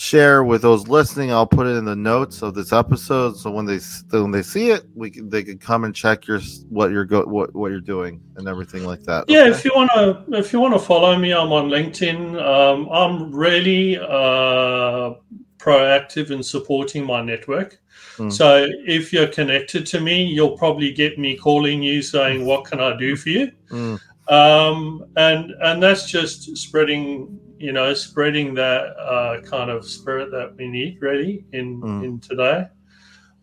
share 0.03 0.43
with 0.43 0.63
those 0.63 0.89
listening. 0.89 1.31
I'll 1.31 1.47
put 1.47 1.69
it 1.69 1.77
in 1.77 1.85
the 1.85 1.95
notes 1.95 2.43
of 2.43 2.55
this 2.55 2.73
episode, 2.73 3.37
so 3.37 3.51
when 3.53 3.65
they 3.65 3.79
when 4.11 4.33
they 4.33 4.43
see 4.43 4.71
it, 4.71 4.85
we 4.95 5.11
can, 5.11 5.29
they 5.29 5.45
can 5.45 5.59
come 5.59 5.85
and 5.85 5.95
check 5.95 6.27
your 6.27 6.41
what 6.69 6.91
you're 6.91 7.05
go 7.05 7.25
what 7.25 7.55
what 7.55 7.71
you're 7.71 7.81
doing 7.81 8.21
and 8.37 8.49
everything 8.49 8.85
like 8.85 9.05
that. 9.05 9.25
Yeah, 9.29 9.43
okay? 9.43 9.51
if 9.51 9.65
you 9.65 9.71
want 9.75 9.91
to 9.93 10.25
if 10.37 10.53
you 10.53 10.59
want 10.59 10.75
to 10.75 10.81
follow 10.81 11.17
me, 11.17 11.33
I'm 11.33 11.53
on 11.53 11.69
LinkedIn. 11.69 12.43
Um, 12.43 12.89
I'm 12.91 13.33
really 13.33 13.97
uh, 13.99 15.15
proactive 15.59 16.33
in 16.33 16.43
supporting 16.43 17.07
my 17.07 17.23
network. 17.23 17.79
Mm. 18.17 18.33
So 18.33 18.69
if 18.85 19.13
you're 19.13 19.29
connected 19.29 19.87
to 19.87 20.01
me, 20.01 20.25
you'll 20.25 20.59
probably 20.59 20.93
get 20.93 21.17
me 21.17 21.37
calling 21.37 21.81
you 21.81 22.03
saying, 22.03 22.45
"What 22.45 22.65
can 22.65 22.81
I 22.81 22.97
do 22.97 23.15
for 23.15 23.29
you?" 23.29 23.53
Mm. 23.71 24.01
Um, 24.29 25.05
and 25.17 25.53
and 25.63 25.81
that's 25.81 26.11
just 26.11 26.57
spreading 26.57 27.39
you 27.63 27.71
know, 27.71 27.95
spreading 27.95 28.55
that 28.55 28.97
uh, 28.99 29.41
kind 29.43 29.71
of 29.71 29.89
spirit 29.89 30.33
that 30.33 30.57
we 30.57 30.67
need 30.67 31.01
really 31.01 31.45
in 31.53 31.81
mm. 31.81 32.05
in 32.05 32.19
today. 32.19 32.67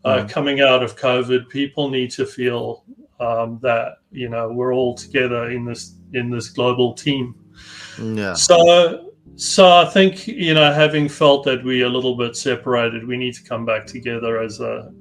Uh, 0.04 0.18
mm. 0.18 0.30
Coming 0.30 0.60
out 0.60 0.84
of 0.84 0.98
COVID, 0.98 1.48
people 1.48 1.90
need 1.90 2.12
to 2.12 2.26
feel 2.26 2.84
um, 3.22 3.60
that 3.62 4.00
you 4.12 4.28
know 4.28 4.50
we're 4.50 4.74
all 4.74 4.94
together 4.94 5.50
in 5.52 5.64
this 5.64 5.96
in 6.14 6.30
this 6.30 6.50
global 6.50 6.94
team. 6.94 7.34
Yeah. 7.98 8.34
So 8.34 9.14
so 9.38 9.72
I 9.72 9.86
think 9.86 10.28
you 10.28 10.54
know, 10.54 10.74
having 10.74 11.08
felt 11.08 11.46
that 11.46 11.64
we're 11.64 11.86
a 11.86 11.90
little 11.90 12.18
bit 12.18 12.36
separated, 12.36 13.08
we 13.08 13.16
need 13.16 13.36
to 13.36 13.44
come 13.44 13.66
back 13.66 13.86
together 13.86 14.42
as 14.42 14.60
a 14.60 14.92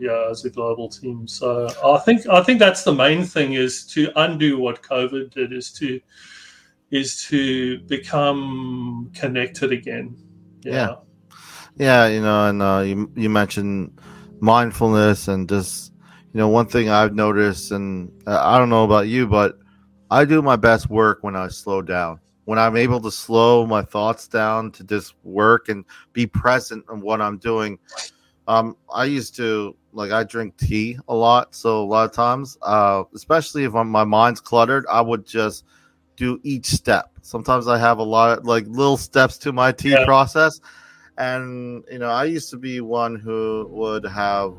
yeah 0.00 0.26
as 0.28 0.44
a 0.44 0.50
global 0.50 0.88
team. 0.88 1.28
So 1.28 1.68
I 1.84 1.98
think 1.98 2.26
I 2.26 2.42
think 2.42 2.58
that's 2.58 2.82
the 2.82 2.94
main 2.94 3.22
thing 3.22 3.52
is 3.52 3.86
to 3.94 4.10
undo 4.16 4.58
what 4.58 4.82
COVID 4.82 5.30
did 5.32 5.52
is 5.52 5.70
to 5.74 6.00
is 6.90 7.22
to 7.24 7.78
become 7.80 9.10
connected 9.14 9.72
again. 9.72 10.16
Yeah. 10.62 10.72
Yeah, 10.72 10.96
yeah 11.76 12.06
you 12.08 12.20
know, 12.20 12.48
and 12.48 12.62
uh, 12.62 12.82
you 12.84 13.10
you 13.14 13.28
mentioned 13.28 14.00
mindfulness 14.40 15.28
and 15.28 15.48
just 15.48 15.92
you 16.32 16.38
know 16.38 16.48
one 16.48 16.66
thing 16.66 16.88
I've 16.88 17.14
noticed, 17.14 17.72
and 17.72 18.10
uh, 18.26 18.40
I 18.42 18.58
don't 18.58 18.70
know 18.70 18.84
about 18.84 19.08
you, 19.08 19.26
but 19.26 19.58
I 20.10 20.24
do 20.24 20.40
my 20.40 20.56
best 20.56 20.88
work 20.88 21.18
when 21.22 21.36
I 21.36 21.48
slow 21.48 21.82
down. 21.82 22.20
When 22.44 22.58
I'm 22.58 22.76
able 22.76 23.00
to 23.02 23.10
slow 23.10 23.66
my 23.66 23.82
thoughts 23.82 24.26
down 24.26 24.72
to 24.72 24.84
just 24.84 25.14
work 25.22 25.68
and 25.68 25.84
be 26.14 26.26
present 26.26 26.82
in 26.90 27.02
what 27.02 27.20
I'm 27.20 27.36
doing. 27.36 27.78
Um, 28.46 28.74
I 28.90 29.04
used 29.04 29.36
to 29.36 29.76
like 29.92 30.12
I 30.12 30.24
drink 30.24 30.56
tea 30.56 30.98
a 31.08 31.14
lot, 31.14 31.54
so 31.54 31.82
a 31.82 31.84
lot 31.84 32.06
of 32.06 32.12
times, 32.12 32.56
uh, 32.62 33.04
especially 33.14 33.64
if 33.64 33.74
I'm, 33.74 33.90
my 33.90 34.04
mind's 34.04 34.40
cluttered, 34.40 34.86
I 34.90 35.02
would 35.02 35.26
just 35.26 35.64
do 36.18 36.38
each 36.42 36.66
step 36.66 37.10
Sometimes 37.22 37.68
I 37.68 37.76
have 37.78 37.98
a 37.98 38.02
lot 38.02 38.38
of 38.38 38.44
like 38.46 38.64
little 38.68 38.96
steps 38.96 39.36
to 39.38 39.52
my 39.52 39.70
tea 39.70 39.90
Yeah. 39.90 40.06
process. 40.06 40.60
And 41.18 41.84
you 41.92 41.98
know, 41.98 42.08
I 42.08 42.24
used 42.24 42.48
to 42.50 42.56
be 42.56 42.80
one 42.80 43.16
who 43.16 43.66
would 43.70 44.04
have 44.06 44.52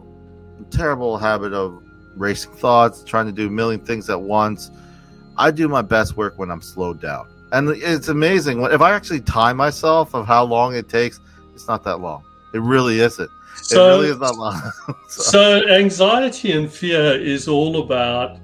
a 0.61 0.63
terrible 0.69 1.17
habit 1.17 1.51
of 1.53 1.81
racing 2.15 2.51
thoughts, 2.53 3.03
trying 3.03 3.25
to 3.25 3.31
do 3.31 3.47
a 3.47 3.49
million 3.49 3.79
things 3.79 4.07
at 4.09 4.21
once. 4.21 4.69
I 5.37 5.49
do 5.49 5.67
my 5.67 5.81
best 5.81 6.15
work 6.15 6.37
when 6.37 6.51
I'm 6.51 6.61
slowed 6.61 7.01
down. 7.01 7.27
And 7.53 7.69
it's 7.69 8.09
amazing 8.09 8.61
if 8.61 8.81
I 8.81 8.91
actually 8.93 9.21
time 9.21 9.57
myself 9.57 10.13
of 10.13 10.27
how 10.27 10.43
long 10.43 10.75
it 10.75 10.89
takes, 10.89 11.19
it's 11.55 11.67
not 11.67 11.83
that 11.85 11.97
long. 12.01 12.23
It 12.53 12.61
really 12.61 12.99
isn't. 12.99 13.31
So, 13.55 13.85
it 13.87 13.89
really 13.97 14.09
is 14.09 14.19
not 14.19 14.35
long. 14.37 14.61
So- 15.09 15.23
so 15.23 15.67
anxiety 15.69 16.51
and 16.51 16.71
fear 16.71 17.13
is 17.15 17.47
all 17.47 17.81
about 17.81 18.37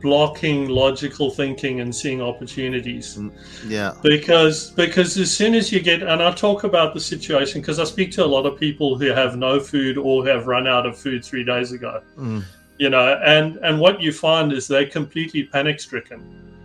blocking 0.00 0.68
logical 0.68 1.30
thinking 1.30 1.80
and 1.80 1.94
seeing 1.94 2.20
opportunities. 2.20 3.18
yeah. 3.66 3.94
because 4.02 4.70
because 4.70 5.16
as 5.18 5.30
soon 5.34 5.54
as 5.54 5.72
you 5.72 5.80
get 5.80 6.02
and 6.02 6.22
i 6.22 6.30
talk 6.32 6.64
about 6.64 6.94
the 6.94 7.00
situation 7.00 7.60
because 7.60 7.78
i 7.78 7.84
speak 7.84 8.10
to 8.12 8.24
a 8.24 8.26
lot 8.26 8.46
of 8.46 8.58
people 8.58 8.96
who 8.96 9.06
have 9.06 9.36
no 9.36 9.58
food 9.58 9.98
or 9.98 10.26
have 10.26 10.46
run 10.46 10.66
out 10.66 10.86
of 10.86 10.96
food 10.96 11.24
three 11.24 11.44
days 11.44 11.72
ago. 11.72 12.02
Mm, 12.16 12.44
you 12.78 12.90
know 12.90 13.20
and 13.24 13.56
and 13.58 13.78
what 13.80 14.00
you 14.00 14.12
find 14.12 14.52
is 14.52 14.68
they're 14.68 14.86
completely 14.86 15.44
panic 15.44 15.80
stricken. 15.80 16.20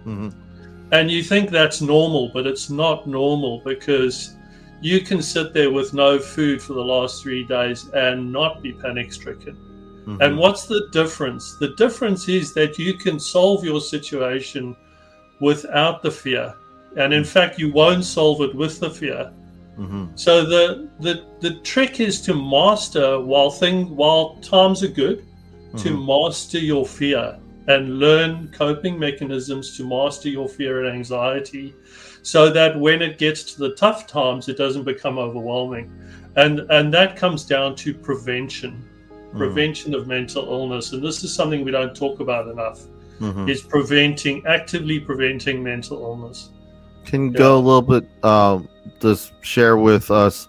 Mhm, 0.05 0.33
and 0.91 1.09
you 1.09 1.23
think 1.23 1.49
that's 1.49 1.81
normal 1.81 2.29
but 2.33 2.45
it's 2.45 2.69
not 2.69 3.07
normal 3.07 3.61
because 3.65 4.35
you 4.81 4.99
can 4.99 5.21
sit 5.21 5.53
there 5.53 5.71
with 5.71 5.93
no 5.93 6.19
food 6.19 6.61
for 6.61 6.73
the 6.73 6.83
last 6.83 7.23
three 7.23 7.45
days 7.45 7.89
and 7.93 8.31
not 8.31 8.61
be 8.61 8.73
panic 8.73 9.13
stricken 9.13 9.57
mhm. 10.05 10.21
and 10.21 10.37
what's 10.37 10.65
the 10.65 10.87
difference? 10.91 11.55
The 11.59 11.69
difference 11.75 12.27
is 12.29 12.53
that 12.53 12.77
you 12.77 12.93
can 12.95 13.19
solve 13.19 13.63
your 13.63 13.81
situation 13.81 14.75
without 15.39 16.01
the 16.01 16.11
fear. 16.11 16.53
And 16.95 17.13
in 17.13 17.23
fact, 17.23 17.59
you 17.59 17.71
won't 17.71 18.05
solve 18.05 18.41
it 18.41 18.53
with 18.55 18.79
the 18.79 18.89
fear. 18.89 19.31
Mhm, 19.77 20.09
So 20.15 20.45
the 20.45 20.87
the, 20.99 21.23
the 21.39 21.55
trick 21.61 21.99
is 21.99 22.21
to 22.21 22.33
master 22.35 23.19
while 23.19 23.49
thing 23.49 23.95
while 23.95 24.37
times 24.41 24.83
are 24.83 24.87
good, 25.03 25.23
to 25.77 25.89
mhm. 25.89 26.05
master 26.05 26.59
your 26.59 26.85
fear 26.85 27.39
and 27.67 27.97
learn 27.99 28.49
coping 28.51 28.99
mechanisms 28.99 29.75
to 29.77 29.87
master 29.87 30.29
your 30.29 30.47
fear 30.49 30.83
and 30.83 30.95
anxiety 30.95 31.73
so 32.21 32.49
that 32.49 32.77
when 32.79 33.01
it 33.01 33.17
gets 33.17 33.43
to 33.43 33.59
the 33.59 33.73
tough 33.75 34.05
times 34.05 34.47
it 34.47 34.57
doesn't 34.57 34.83
become 34.83 35.17
overwhelming. 35.17 35.89
And 36.35 36.59
and 36.69 36.93
that 36.93 37.15
comes 37.15 37.43
down 37.45 37.75
to 37.77 37.93
prevention 37.93 38.73
prevention 39.37 39.93
of 39.95 40.07
mental 40.07 40.43
illness 40.45 40.93
and 40.93 41.03
this 41.03 41.23
is 41.23 41.33
something 41.33 41.63
we 41.63 41.71
don't 41.71 41.95
talk 41.95 42.19
about 42.19 42.47
enough 42.47 42.81
mhm. 43.19 43.49
is 43.49 43.61
preventing 43.61 44.45
actively 44.45 44.99
preventing 44.99 45.63
mental 45.63 45.97
illness 46.01 46.49
Can 47.05 47.31
Yeah. 47.31 47.37
go 47.37 47.57
a 47.57 47.63
little 47.69 47.81
bit, 47.81 48.05
um, 48.23 48.67
just 49.01 49.33
share 49.41 49.75
with 49.77 50.09
us 50.09 50.47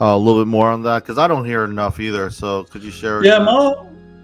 uh, 0.00 0.06
a 0.06 0.18
little 0.18 0.42
bit 0.44 0.48
more 0.48 0.68
on 0.68 0.82
that? 0.82 1.02
Because 1.02 1.18
I 1.18 1.26
don't 1.26 1.44
hear 1.46 1.64
enough 1.64 1.98
either. 1.98 2.28
So 2.28 2.64
could 2.64 2.82
you 2.82 2.90
share? 2.90 3.24
yeah 3.24 3.38
my 3.38 3.74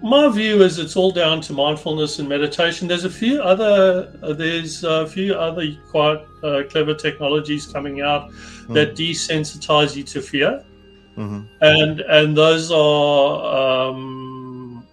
my 0.03 0.27
view 0.29 0.61
is 0.63 0.79
it's 0.79 0.95
all 0.95 1.11
down 1.11 1.41
to 1.41 1.53
mindfulness 1.53 2.19
and 2.19 2.27
meditation 2.27 2.87
there's 2.87 3.05
a 3.05 3.09
few 3.09 3.41
other 3.41 4.11
uh, 4.23 4.33
there's 4.33 4.83
a 4.83 5.07
few 5.07 5.33
other 5.35 5.63
quite 5.89 6.21
uh, 6.43 6.63
clever 6.69 6.93
technologies 6.93 7.67
coming 7.67 8.01
out 8.01 8.31
that 8.69 8.95
desensitize 8.95 9.95
you 9.95 10.03
to 10.03 10.21
fear 10.21 10.63
Mhm, 11.17 11.47
and 11.61 11.99
and 12.01 12.35
those 12.37 12.71
are 12.71 13.89
um, 13.89 14.85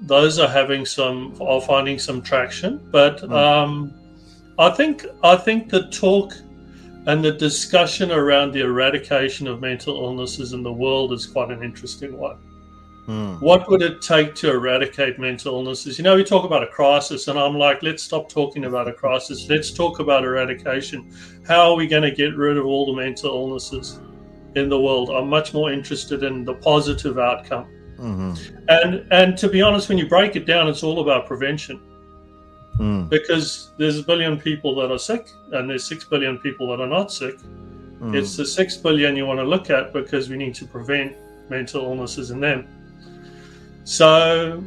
those 0.00 0.38
are 0.38 0.48
having 0.48 0.86
some 0.86 1.34
are 1.40 1.60
finding 1.60 1.98
some 1.98 2.22
traction. 2.22 2.80
But 2.92 3.20
Mm. 3.22 3.32
um, 3.32 3.94
i 4.58 4.68
think 4.70 5.06
i 5.22 5.36
think 5.36 5.68
the 5.70 5.82
talk 5.88 6.34
and 7.06 7.24
the 7.24 7.32
discussion 7.32 8.10
around 8.10 8.52
the 8.52 8.60
eradication 8.60 9.46
of 9.46 9.60
mental 9.60 9.94
illnesses 10.04 10.52
in 10.52 10.62
the 10.62 10.72
world 10.72 11.12
is 11.12 11.26
quite 11.26 11.50
an 11.50 11.62
interesting 11.62 12.18
one. 12.18 12.36
Mhm, 13.08 13.40
what 13.40 13.68
would 13.70 13.82
it 13.82 14.02
take 14.02 14.34
to 14.34 14.50
eradicate 14.50 15.18
mental 15.18 15.54
illnesses? 15.54 15.96
You 15.98 16.04
know 16.04 16.16
we 16.16 16.24
talk 16.24 16.44
about 16.44 16.62
a 16.62 16.66
crisis 16.66 17.28
and 17.28 17.38
i'm 17.38 17.56
like 17.56 17.82
let's 17.82 18.02
stop 18.02 18.28
talking 18.28 18.64
about 18.64 18.88
a 18.88 18.92
crisis. 18.92 19.46
Let's 19.48 19.70
talk 19.72 20.00
about 20.00 20.24
eradication. 20.24 21.04
How 21.46 21.70
are 21.70 21.76
we 21.76 21.86
going 21.86 22.02
to 22.10 22.10
get 22.22 22.36
rid 22.36 22.56
of 22.58 22.66
all 22.66 22.84
the 22.86 23.00
mental 23.00 23.30
illnesses 23.30 24.00
in 24.58 24.68
the 24.68 24.80
world 24.86 25.10
i'm 25.10 25.28
much 25.28 25.54
more 25.54 25.72
interested 25.72 26.22
in 26.22 26.44
the 26.44 26.54
positive 26.54 27.18
outcome. 27.18 27.66
Mhm, 27.98 28.32
and 28.68 28.90
and 29.10 29.36
to 29.38 29.48
be 29.48 29.60
honest 29.60 29.88
when 29.88 29.98
you 29.98 30.08
break 30.08 30.36
it 30.36 30.46
down 30.46 30.68
it's 30.68 30.82
all 30.82 31.00
about 31.00 31.26
prevention. 31.26 31.80
Mhm, 32.78 33.08
because 33.08 33.70
there's 33.78 33.98
a 33.98 34.02
billion 34.02 34.38
people 34.38 34.74
that 34.76 34.90
are 34.92 34.98
sick 35.10 35.24
and 35.52 35.68
there's 35.68 35.84
6 35.84 36.04
billion 36.04 36.38
people 36.38 36.68
that 36.70 36.80
are 36.80 36.92
not 36.98 37.10
sick. 37.12 37.36
Mhm. 38.00 38.14
it's 38.14 38.36
the 38.36 38.46
6 38.46 38.76
billion 38.76 39.16
you 39.16 39.26
want 39.26 39.40
to 39.40 39.48
look 39.54 39.70
at 39.70 39.92
because 39.92 40.28
we 40.30 40.36
need 40.36 40.54
to 40.54 40.64
prevent 40.64 41.10
mental 41.50 41.82
illnesses 41.82 42.30
in 42.30 42.38
them. 42.38 42.60
So 43.84 44.62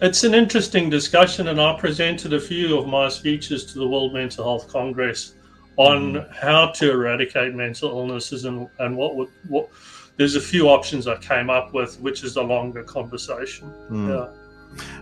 it's 0.00 0.22
an 0.24 0.34
interesting 0.34 0.88
discussion 0.90 1.48
and 1.48 1.60
i 1.60 1.72
presented 1.78 2.32
a 2.32 2.40
few 2.40 2.78
of 2.78 2.86
my 2.86 3.08
speeches 3.08 3.64
to 3.64 3.78
the 3.78 3.86
world 3.86 4.12
mental 4.12 4.44
health 4.44 4.68
congress 4.68 5.34
on 5.78 6.26
how 6.30 6.66
to 6.66 6.90
eradicate 6.90 7.54
mental 7.54 7.90
illnesses 7.90 8.44
and, 8.44 8.68
and 8.80 8.96
what 8.96 9.16
would 9.16 9.28
what 9.48 9.68
there's 10.16 10.34
a 10.34 10.40
few 10.40 10.68
options 10.68 11.06
i 11.06 11.16
came 11.16 11.48
up 11.48 11.72
with 11.72 11.98
which 12.00 12.22
is 12.24 12.36
a 12.36 12.42
longer 12.42 12.82
conversation 12.82 13.72
mhm. 13.88 14.08
yeah 14.08 14.28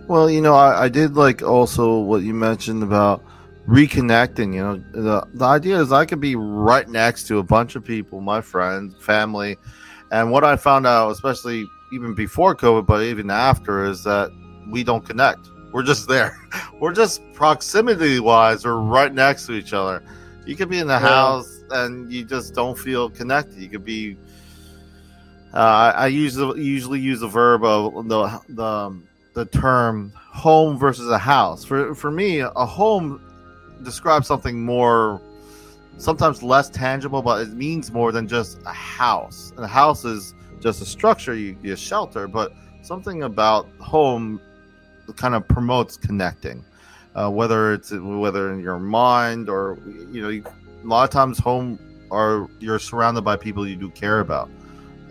Well, 0.07 0.29
you 0.29 0.41
know, 0.41 0.55
I, 0.55 0.85
I 0.85 0.89
did 0.89 1.15
like 1.15 1.41
also 1.41 1.99
what 1.99 2.23
you 2.23 2.33
mentioned 2.33 2.83
about 2.83 3.23
reconnecting. 3.67 4.53
You 4.53 4.61
know, 4.61 4.83
the 4.93 5.27
the 5.33 5.45
idea 5.45 5.79
is 5.79 5.91
I 5.91 6.05
could 6.05 6.21
be 6.21 6.35
right 6.35 6.87
next 6.87 7.27
to 7.27 7.39
a 7.39 7.43
bunch 7.43 7.75
of 7.75 7.83
people, 7.83 8.21
my 8.21 8.41
friends, 8.41 8.95
family, 8.99 9.57
and 10.11 10.31
what 10.31 10.43
I 10.43 10.55
found 10.55 10.87
out, 10.87 11.11
especially 11.11 11.65
even 11.93 12.15
before 12.15 12.55
COVID, 12.55 12.85
but 12.85 13.03
even 13.03 13.29
after, 13.29 13.85
is 13.85 14.03
that 14.03 14.31
we 14.69 14.83
don't 14.83 15.05
connect. 15.05 15.49
We're 15.73 15.83
just 15.83 16.07
there. 16.07 16.37
We're 16.79 16.93
just 16.93 17.21
proximity 17.33 18.19
wise, 18.19 18.63
we're 18.63 18.77
right 18.77 19.13
next 19.13 19.47
to 19.47 19.53
each 19.53 19.73
other. 19.73 20.03
You 20.47 20.55
could 20.55 20.69
be 20.69 20.79
in 20.79 20.87
the 20.87 20.93
Yeah. 20.93 20.99
house 20.99 21.63
and 21.71 22.11
you 22.11 22.23
just 22.23 22.53
don't 22.53 22.77
feel 22.77 23.09
connected. 23.09 23.57
You 23.59 23.69
could 23.69 23.83
be. 23.85 24.17
Uh, 25.53 25.93
I, 25.95 26.09
the, 26.35 26.53
usually 26.53 26.99
use 26.99 27.19
the 27.19 27.27
verb 27.27 27.63
of 27.63 28.07
the 28.07 28.41
the 28.49 29.01
the 29.33 29.45
term 29.45 30.11
home 30.15 30.77
versus 30.77 31.09
a 31.09 31.17
house. 31.17 31.63
For 31.63 31.93
for 31.93 32.11
me, 32.11 32.39
a 32.39 32.65
home 32.65 33.21
describes 33.83 34.27
something 34.27 34.61
more 34.63 35.21
sometimes 35.97 36.43
less 36.43 36.69
tangible, 36.69 37.21
but 37.21 37.41
it 37.41 37.53
means 37.53 37.91
more 37.91 38.11
than 38.11 38.27
just 38.27 38.59
a 38.65 38.73
house. 38.73 39.51
And 39.55 39.65
a 39.65 39.67
house 39.67 40.05
is 40.05 40.33
just 40.59 40.81
a 40.81 40.85
structure, 40.85 41.33
you, 41.33 41.57
you 41.63 41.75
shelter, 41.75 42.27
but 42.27 42.53
something 42.83 43.23
about 43.23 43.67
home 43.79 44.39
kind 45.15 45.33
of 45.35 45.47
promotes 45.47 45.97
connecting. 45.97 46.63
Uh, 47.17 47.29
whether 47.29 47.73
it's 47.73 47.91
whether 47.91 48.53
in 48.53 48.59
your 48.59 48.77
mind 48.79 49.49
or 49.49 49.77
you 50.11 50.21
know, 50.21 50.29
you, 50.29 50.43
a 50.83 50.87
lot 50.87 51.03
of 51.03 51.09
times 51.09 51.39
home 51.39 51.79
are 52.11 52.47
you're 52.59 52.77
surrounded 52.79 53.21
by 53.23 53.35
people 53.35 53.67
you 53.67 53.75
do 53.75 53.89
care 53.89 54.19
about. 54.19 54.49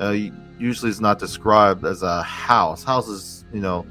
Uh, 0.01 0.14
usually, 0.59 0.88
it's 0.90 1.01
not 1.01 1.19
described 1.19 1.85
as 1.85 2.03
a 2.03 2.23
house. 2.23 2.85
House 2.85 3.09
is 3.09 3.45
you 3.53 3.61
know 3.61 3.85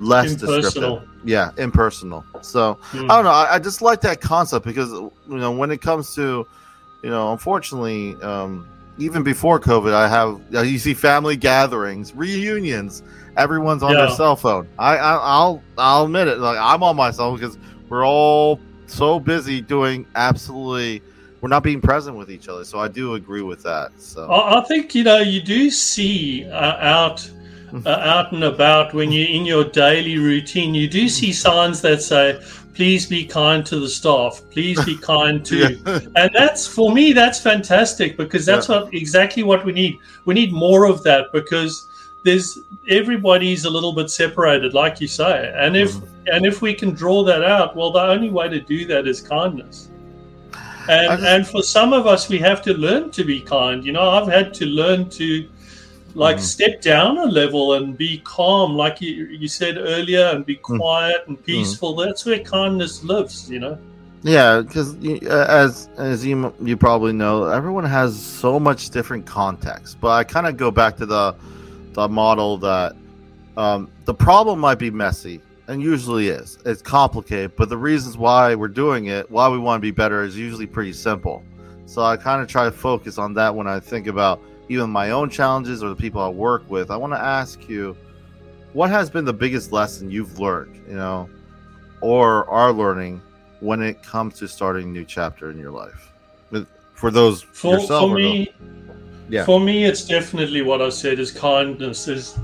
less 0.00 0.32
Impersonal. 0.32 0.60
descriptive. 1.00 1.08
Yeah, 1.24 1.50
impersonal. 1.58 2.24
So 2.40 2.74
Hmm. 2.84 3.10
I 3.10 3.14
don't 3.16 3.24
know. 3.24 3.30
I, 3.30 3.54
I 3.54 3.58
just 3.58 3.82
like 3.82 4.00
that 4.00 4.20
concept 4.22 4.64
because 4.64 4.90
you 4.90 5.12
know 5.28 5.52
when 5.52 5.70
it 5.70 5.82
comes 5.82 6.14
to 6.14 6.46
you 7.04 7.10
know 7.10 7.32
unfortunately 7.32 8.14
um, 8.22 8.66
even 8.98 9.22
before 9.22 9.60
COVID, 9.60 9.92
I 9.92 10.08
have 10.08 10.40
uh, 10.54 10.62
you 10.62 10.78
see 10.78 10.94
family 10.94 11.36
gatherings, 11.36 12.14
reunions. 12.14 13.02
Everyone's 13.36 13.82
on 13.82 13.94
their 13.94 14.10
cell 14.10 14.36
phone. 14.36 14.68
I, 14.78 14.96
I 14.96 15.16
I'll 15.16 15.62
I'll 15.78 16.04
admit 16.04 16.28
it. 16.28 16.38
Like 16.38 16.58
I'm 16.60 16.82
on 16.82 16.96
my 16.96 17.10
cell 17.10 17.30
phone 17.30 17.40
because 17.40 17.58
we're 17.88 18.06
all 18.06 18.60
so 18.86 19.18
busy 19.18 19.60
doing 19.60 20.06
absolutely. 20.14 21.02
We're 21.40 21.48
not 21.48 21.62
being 21.62 21.80
present 21.80 22.16
with 22.16 22.30
each 22.30 22.48
other. 22.48 22.64
So 22.64 22.78
I 22.78 22.88
do 22.88 23.14
agree 23.14 23.42
with 23.42 23.62
that. 23.64 23.90
So 23.98 24.30
I, 24.30 24.60
I 24.60 24.64
think 24.64 24.94
you 24.94 25.04
know 25.04 25.18
you 25.18 25.42
do 25.42 25.70
see 25.70 26.48
uh, 26.48 26.76
out 26.78 27.28
uh, 27.86 27.88
out 27.88 28.32
and 28.32 28.44
about 28.44 28.92
when 28.94 29.10
you're 29.10 29.28
in 29.28 29.44
your 29.44 29.64
daily 29.64 30.18
routine. 30.18 30.74
You 30.74 30.88
do 30.88 31.08
see 31.08 31.32
signs 31.46 31.80
that 31.80 32.02
say, 32.02 32.40
"Please 32.74 33.06
be 33.06 33.24
kind 33.24 33.64
to 33.66 33.80
the 33.80 33.88
staff. 33.88 34.42
Please 34.50 34.82
be 34.84 34.96
kind 35.02 35.44
to." 35.46 35.74
yeah. 35.74 36.00
And 36.16 36.30
that's 36.34 36.66
for 36.66 36.92
me. 36.92 37.12
That's 37.12 37.40
fantastic 37.40 38.16
because 38.16 38.44
that's 38.44 38.68
what 38.68 38.92
exactly 38.94 39.42
what 39.42 39.64
we 39.64 39.72
need. 39.72 39.96
We 40.26 40.34
need 40.34 40.52
more 40.52 40.86
of 40.86 41.02
that 41.04 41.32
because 41.32 41.88
there's 42.24 42.58
everybody's 42.88 43.64
a 43.64 43.70
little 43.70 43.92
bit 43.92 44.10
separated, 44.10 44.74
like 44.74 45.00
you 45.00 45.08
say. 45.08 45.52
And 45.56 45.76
if 45.76 45.94
and 46.26 46.46
if 46.46 46.62
we 46.62 46.74
can 46.74 46.90
draw 46.90 47.24
that 47.24 47.42
out, 47.42 47.74
well, 47.76 47.90
the 47.92 48.00
only 48.02 48.30
way 48.30 48.48
to 48.48 48.60
do 48.60 48.86
that 48.86 49.06
is 49.06 49.20
kindness. 49.20 49.88
And 50.88 51.10
just- 51.10 51.24
and 51.24 51.46
for 51.46 51.62
some 51.62 51.92
of 51.92 52.06
us, 52.06 52.28
we 52.28 52.38
have 52.38 52.62
to 52.62 52.74
learn 52.74 53.10
to 53.12 53.24
be 53.24 53.40
kind. 53.40 53.84
You 53.84 53.92
know, 53.92 54.08
I've 54.10 54.28
had 54.28 54.52
to 54.54 54.66
learn 54.66 55.08
to 55.10 55.46
like 56.14 56.36
Mhm. 56.36 56.40
step 56.40 56.82
down 56.82 57.16
a 57.16 57.24
level 57.24 57.72
and 57.74 57.96
be 57.96 58.20
calm, 58.24 58.76
like 58.76 59.00
you, 59.00 59.26
you 59.26 59.48
said 59.48 59.78
earlier, 59.78 60.26
and 60.26 60.44
be 60.44 60.56
Mm. 60.56 60.62
quiet 60.62 61.24
and 61.26 61.42
peaceful. 61.42 61.96
That's 61.96 62.26
where 62.26 62.38
kindness 62.40 63.02
lives. 63.02 63.48
You 63.50 63.60
know. 63.60 63.78
Yeah, 64.22 64.60
because 64.60 64.94
as 65.26 65.88
as 65.96 66.24
you 66.24 66.52
you 66.62 66.76
probably 66.76 67.12
know, 67.12 67.44
everyone 67.44 67.84
has 67.84 68.20
so 68.20 68.60
much 68.60 68.90
different 68.90 69.24
context. 69.26 69.98
But 70.00 70.10
I 70.10 70.24
kind 70.24 70.46
of 70.46 70.56
go 70.56 70.70
back 70.70 70.96
to 70.98 71.06
the 71.06 71.34
the 71.92 72.08
model 72.08 72.58
that 72.58 72.96
um, 73.56 73.90
the 74.04 74.14
problem 74.14 74.58
might 74.58 74.78
be 74.78 74.90
messy, 74.90 75.40
and 75.68 75.82
usually 75.82 76.28
is. 76.28 76.58
It's 76.64 76.82
complicated, 76.82 77.54
but 77.56 77.68
the 77.68 77.76
reasons 77.76 78.16
why 78.16 78.54
we're 78.54 78.68
doing 78.68 79.06
it, 79.06 79.30
why 79.30 79.48
we 79.48 79.58
want 79.58 79.80
to 79.80 79.82
be 79.82 79.90
better, 79.90 80.22
is 80.22 80.36
usually 80.36 80.66
pretty 80.66 80.92
simple. 80.92 81.42
So 81.86 82.02
I 82.02 82.16
kind 82.16 82.40
of 82.40 82.48
try 82.48 82.64
to 82.64 82.72
focus 82.72 83.18
on 83.18 83.34
that 83.34 83.54
when 83.54 83.66
I 83.66 83.78
think 83.78 84.06
about 84.06 84.40
even 84.68 84.88
my 84.88 85.10
own 85.10 85.28
challenges 85.28 85.82
or 85.82 85.90
the 85.90 85.96
people 85.96 86.22
I 86.22 86.28
work 86.28 86.68
with. 86.70 86.90
I 86.90 86.96
want 86.96 87.12
to 87.12 87.20
ask 87.20 87.68
you, 87.68 87.96
what 88.72 88.88
has 88.88 89.10
been 89.10 89.26
the 89.26 89.32
biggest 89.34 89.72
lesson 89.72 90.10
you've 90.10 90.38
learned, 90.38 90.76
you 90.88 90.94
know, 90.94 91.28
or 92.00 92.48
are 92.48 92.72
learning 92.72 93.20
when 93.60 93.82
it 93.82 94.02
comes 94.02 94.38
to 94.38 94.48
starting 94.48 94.88
a 94.88 94.90
new 94.90 95.04
chapter 95.04 95.50
in 95.50 95.58
your 95.58 95.70
life? 95.70 96.08
For 96.94 97.10
those 97.10 97.42
for, 97.42 97.80
for 97.80 98.14
me, 98.14 98.54
yeah. 99.28 99.44
For 99.44 99.60
me, 99.60 99.84
it's 99.84 100.04
definitely 100.04 100.62
what 100.62 100.82
I 100.82 100.88
said 100.88 101.18
is 101.18 101.30
kindness. 101.30 102.08
Is 102.08 102.38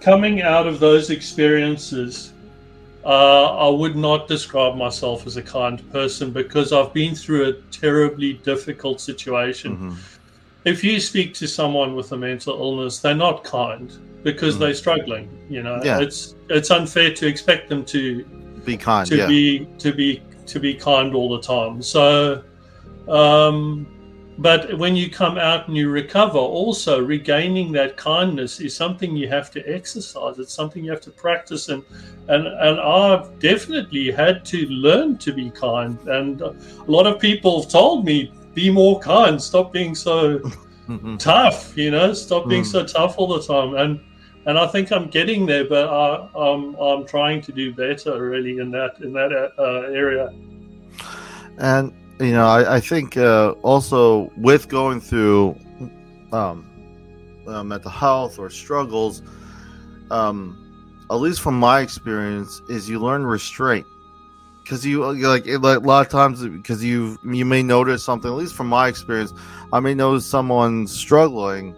coming 0.00 0.42
out 0.42 0.66
of 0.66 0.80
those 0.80 1.10
experiences. 1.10 2.32
Uh, 3.04 3.56
I 3.56 3.68
would 3.68 3.96
not 3.96 4.28
describe 4.28 4.76
myself 4.76 5.26
as 5.26 5.38
a 5.38 5.42
kind 5.42 5.90
person 5.90 6.32
because 6.32 6.72
I've 6.72 6.92
been 6.92 7.14
through 7.14 7.48
a 7.48 7.52
terribly 7.70 8.34
difficult 8.34 9.00
situation. 9.00 9.76
Mm-hmm. 9.76 9.94
If 10.66 10.84
you 10.84 11.00
speak 11.00 11.32
to 11.34 11.48
someone 11.48 11.94
with 11.94 12.12
a 12.12 12.16
mental 12.18 12.54
illness, 12.60 12.98
they're 12.98 13.14
not 13.14 13.42
kind 13.42 13.90
because 14.22 14.54
mm-hmm. 14.54 14.64
they're 14.64 14.74
struggling. 14.74 15.30
You 15.48 15.62
know, 15.62 15.80
yeah. 15.82 16.00
it's 16.00 16.34
it's 16.50 16.70
unfair 16.70 17.14
to 17.14 17.26
expect 17.26 17.70
them 17.70 17.84
to 17.86 18.24
be 18.64 18.76
kind, 18.76 19.06
to 19.08 19.16
yeah. 19.16 19.26
be 19.26 19.66
to 19.78 19.92
be 19.92 20.22
to 20.46 20.60
be 20.60 20.74
kind 20.74 21.14
all 21.14 21.30
the 21.30 21.40
time. 21.40 21.80
So, 21.80 22.42
um, 23.08 23.86
but 24.40 24.78
when 24.78 24.96
you 24.96 25.10
come 25.10 25.36
out 25.36 25.68
and 25.68 25.76
you 25.76 25.90
recover, 25.90 26.38
also 26.38 26.98
regaining 26.98 27.72
that 27.72 27.98
kindness 27.98 28.58
is 28.58 28.74
something 28.74 29.14
you 29.14 29.28
have 29.28 29.50
to 29.50 29.60
exercise. 29.68 30.38
It's 30.38 30.54
something 30.54 30.82
you 30.82 30.90
have 30.90 31.02
to 31.02 31.10
practice, 31.10 31.68
and 31.68 31.84
and 32.28 32.46
and 32.46 32.80
I've 32.80 33.38
definitely 33.38 34.10
had 34.10 34.46
to 34.46 34.66
learn 34.68 35.18
to 35.18 35.34
be 35.34 35.50
kind. 35.50 35.98
And 36.08 36.40
a 36.40 36.54
lot 36.86 37.06
of 37.06 37.20
people 37.20 37.60
have 37.60 37.70
told 37.70 38.06
me, 38.06 38.32
"Be 38.54 38.70
more 38.70 38.98
kind. 39.00 39.40
Stop 39.40 39.72
being 39.72 39.94
so." 39.94 40.40
tough 41.18 41.78
you 41.78 41.88
know 41.88 42.12
stop 42.12 42.48
being 42.48 42.64
mm. 42.64 42.66
so 42.66 42.84
tough 42.84 43.16
all 43.16 43.28
the 43.28 43.40
time 43.40 43.76
and 43.76 44.00
and 44.46 44.58
I 44.58 44.66
think 44.66 44.90
I'm 44.90 45.08
getting 45.08 45.46
there, 45.46 45.64
but 45.64 45.88
I, 45.88 46.28
am 46.34 46.74
I'm, 46.74 46.74
I'm 46.74 47.06
trying 47.06 47.42
to 47.42 47.52
do 47.52 47.72
better 47.72 48.20
really 48.20 48.58
in 48.58 48.70
that 48.72 49.00
in 49.00 49.12
that 49.12 49.52
uh, 49.58 49.92
area. 49.92 50.32
And 51.58 51.92
you 52.20 52.32
know, 52.32 52.46
I, 52.46 52.76
I 52.76 52.80
think 52.80 53.16
uh, 53.16 53.52
also 53.62 54.30
with 54.36 54.68
going 54.68 55.00
through 55.00 55.56
um, 56.32 56.66
uh, 57.46 57.64
mental 57.64 57.90
health 57.90 58.38
or 58.38 58.50
struggles, 58.50 59.22
um, 60.10 60.56
at 61.10 61.14
least 61.14 61.40
from 61.40 61.58
my 61.58 61.80
experience, 61.80 62.60
is 62.68 62.88
you 62.88 63.00
learn 63.00 63.24
restraint 63.24 63.86
because 64.62 64.86
you 64.86 65.04
like, 65.04 65.46
like 65.46 65.46
a 65.46 65.56
lot 65.58 66.06
of 66.06 66.12
times 66.12 66.46
because 66.46 66.84
you 66.84 67.18
you 67.24 67.44
may 67.44 67.62
notice 67.62 68.04
something. 68.04 68.30
At 68.30 68.36
least 68.36 68.54
from 68.54 68.68
my 68.68 68.88
experience, 68.88 69.32
I 69.72 69.80
may 69.80 69.94
notice 69.94 70.26
someone 70.26 70.86
struggling 70.86 71.74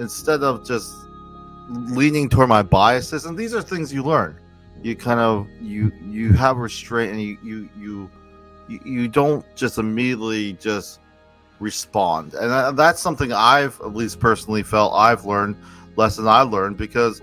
instead 0.00 0.42
of 0.42 0.66
just 0.66 0.94
leaning 1.70 2.28
toward 2.28 2.48
my 2.48 2.62
biases, 2.62 3.24
and 3.26 3.38
these 3.38 3.54
are 3.54 3.62
things 3.62 3.92
you 3.92 4.02
learn. 4.02 4.38
You 4.82 4.96
kind 4.96 5.20
of 5.20 5.48
you 5.60 5.92
you 6.02 6.32
have 6.32 6.56
restraint, 6.56 7.12
and 7.12 7.22
you 7.22 7.38
you 7.42 7.68
you 7.78 8.10
you, 8.68 8.80
you 8.84 9.08
don't 9.08 9.44
just 9.56 9.78
immediately 9.78 10.54
just 10.54 11.00
respond, 11.60 12.34
and 12.34 12.76
that's 12.76 13.00
something 13.00 13.32
I've 13.32 13.80
at 13.80 13.94
least 13.94 14.20
personally 14.20 14.62
felt 14.62 14.94
I've 14.94 15.24
learned 15.24 15.56
lesson 15.96 16.28
I 16.28 16.42
learned 16.42 16.76
because 16.76 17.20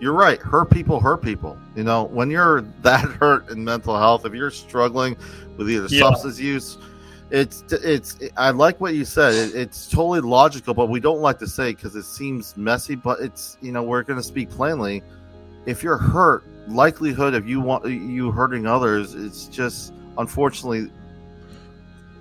you're 0.00 0.12
right. 0.12 0.38
Hurt 0.40 0.70
people 0.70 1.00
hurt 1.00 1.22
people. 1.22 1.58
You 1.74 1.84
know, 1.84 2.04
when 2.04 2.30
you're 2.30 2.60
that 2.82 3.04
hurt 3.04 3.50
in 3.50 3.64
mental 3.64 3.96
health, 3.96 4.26
if 4.26 4.34
you're 4.34 4.50
struggling 4.50 5.16
with 5.56 5.70
either 5.70 5.86
yeah. 5.88 6.00
substance 6.00 6.38
use 6.38 6.78
it's 7.30 7.62
it's 7.72 8.18
i 8.38 8.50
like 8.50 8.80
what 8.80 8.94
you 8.94 9.04
said 9.04 9.34
it, 9.34 9.54
it's 9.54 9.88
totally 9.88 10.20
logical 10.20 10.72
but 10.72 10.86
we 10.86 10.98
don't 10.98 11.20
like 11.20 11.38
to 11.38 11.46
say 11.46 11.72
because 11.72 11.94
it 11.94 12.04
seems 12.04 12.56
messy 12.56 12.94
but 12.94 13.20
it's 13.20 13.58
you 13.60 13.70
know 13.70 13.82
we're 13.82 14.02
going 14.02 14.18
to 14.18 14.22
speak 14.22 14.48
plainly 14.48 15.02
if 15.66 15.82
you're 15.82 15.98
hurt 15.98 16.44
likelihood 16.68 17.34
of 17.34 17.46
you 17.46 17.60
want 17.60 17.84
you 17.84 18.30
hurting 18.30 18.66
others 18.66 19.14
it's 19.14 19.46
just 19.46 19.92
unfortunately 20.18 20.90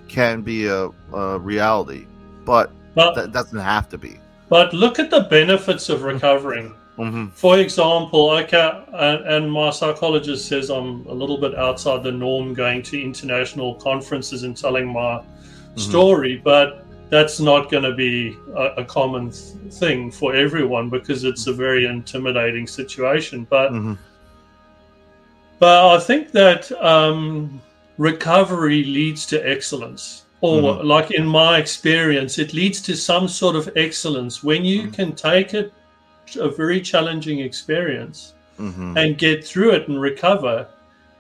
can 0.08 0.42
be 0.42 0.68
a, 0.68 0.90
a 1.14 1.40
reality 1.40 2.06
but, 2.46 2.72
but 2.96 3.16
that 3.16 3.32
doesn't 3.32 3.60
have 3.60 3.90
to 3.90 3.98
be 3.98 4.20
but 4.50 4.74
look 4.74 5.00
at 5.00 5.10
the 5.10 5.22
benefits 5.30 5.90
of 5.90 6.04
recovering 6.04 6.74
Mm-hmm. 6.98 7.28
For 7.28 7.60
example, 7.60 8.32
okay, 8.32 8.84
and, 8.92 9.26
and, 9.28 9.52
my 9.52 9.70
psychologist 9.70 10.48
says 10.48 10.72
I'm 10.72 11.06
a 11.06 11.14
little 11.14 11.38
bit 11.38 11.56
outside 11.56 12.02
the 12.02 12.12
norm 12.12 12.56
going 12.56 12.82
to 12.84 13.00
international 13.00 13.76
conferences 13.76 14.42
and 14.42 14.58
telling 14.58 14.88
my 14.92 15.20
mm-hmm. 15.20 15.80
story, 15.80 16.42
but 16.44 16.88
that's 17.12 17.40
not 17.40 17.70
going 17.70 17.84
to 17.84 17.94
be 17.94 18.36
a, 18.56 18.82
a 18.82 18.86
common 18.86 19.30
th- 19.30 19.74
thing 19.76 20.10
for 20.10 20.36
everyone 20.36 20.90
because 20.90 21.24
it's 21.24 21.46
a 21.46 21.54
very 21.54 21.86
intimidating 21.86 22.66
situation. 22.66 23.46
But 23.48 23.74
mm-hmm. 23.74 23.94
but 25.60 25.96
I 25.96 26.00
think 26.00 26.32
that 26.32 26.72
um, 26.84 27.62
recovery 27.98 28.84
leads 28.84 29.26
to 29.28 29.50
excellence. 29.50 30.24
Or, 30.42 30.62
mm-hmm. 30.62 30.88
like 30.88 31.12
in 31.12 31.26
my 31.26 31.58
experience, 31.58 32.38
it 32.38 32.54
leads 32.54 32.80
to 32.82 32.96
some 32.96 33.28
sort 33.28 33.56
of 33.56 33.70
excellence 33.76 34.44
when 34.44 34.64
you 34.64 34.84
mm-hmm. 34.84 34.92
can 34.92 35.16
take 35.16 35.54
it 35.56 35.74
a 36.40 36.50
very 36.50 36.80
challenging 36.82 37.40
experience 37.40 38.34
mm-hmm. 38.60 38.98
and 38.98 39.18
get 39.18 39.44
through 39.44 39.72
it 39.72 39.88
and 39.88 40.00
recover, 40.00 40.68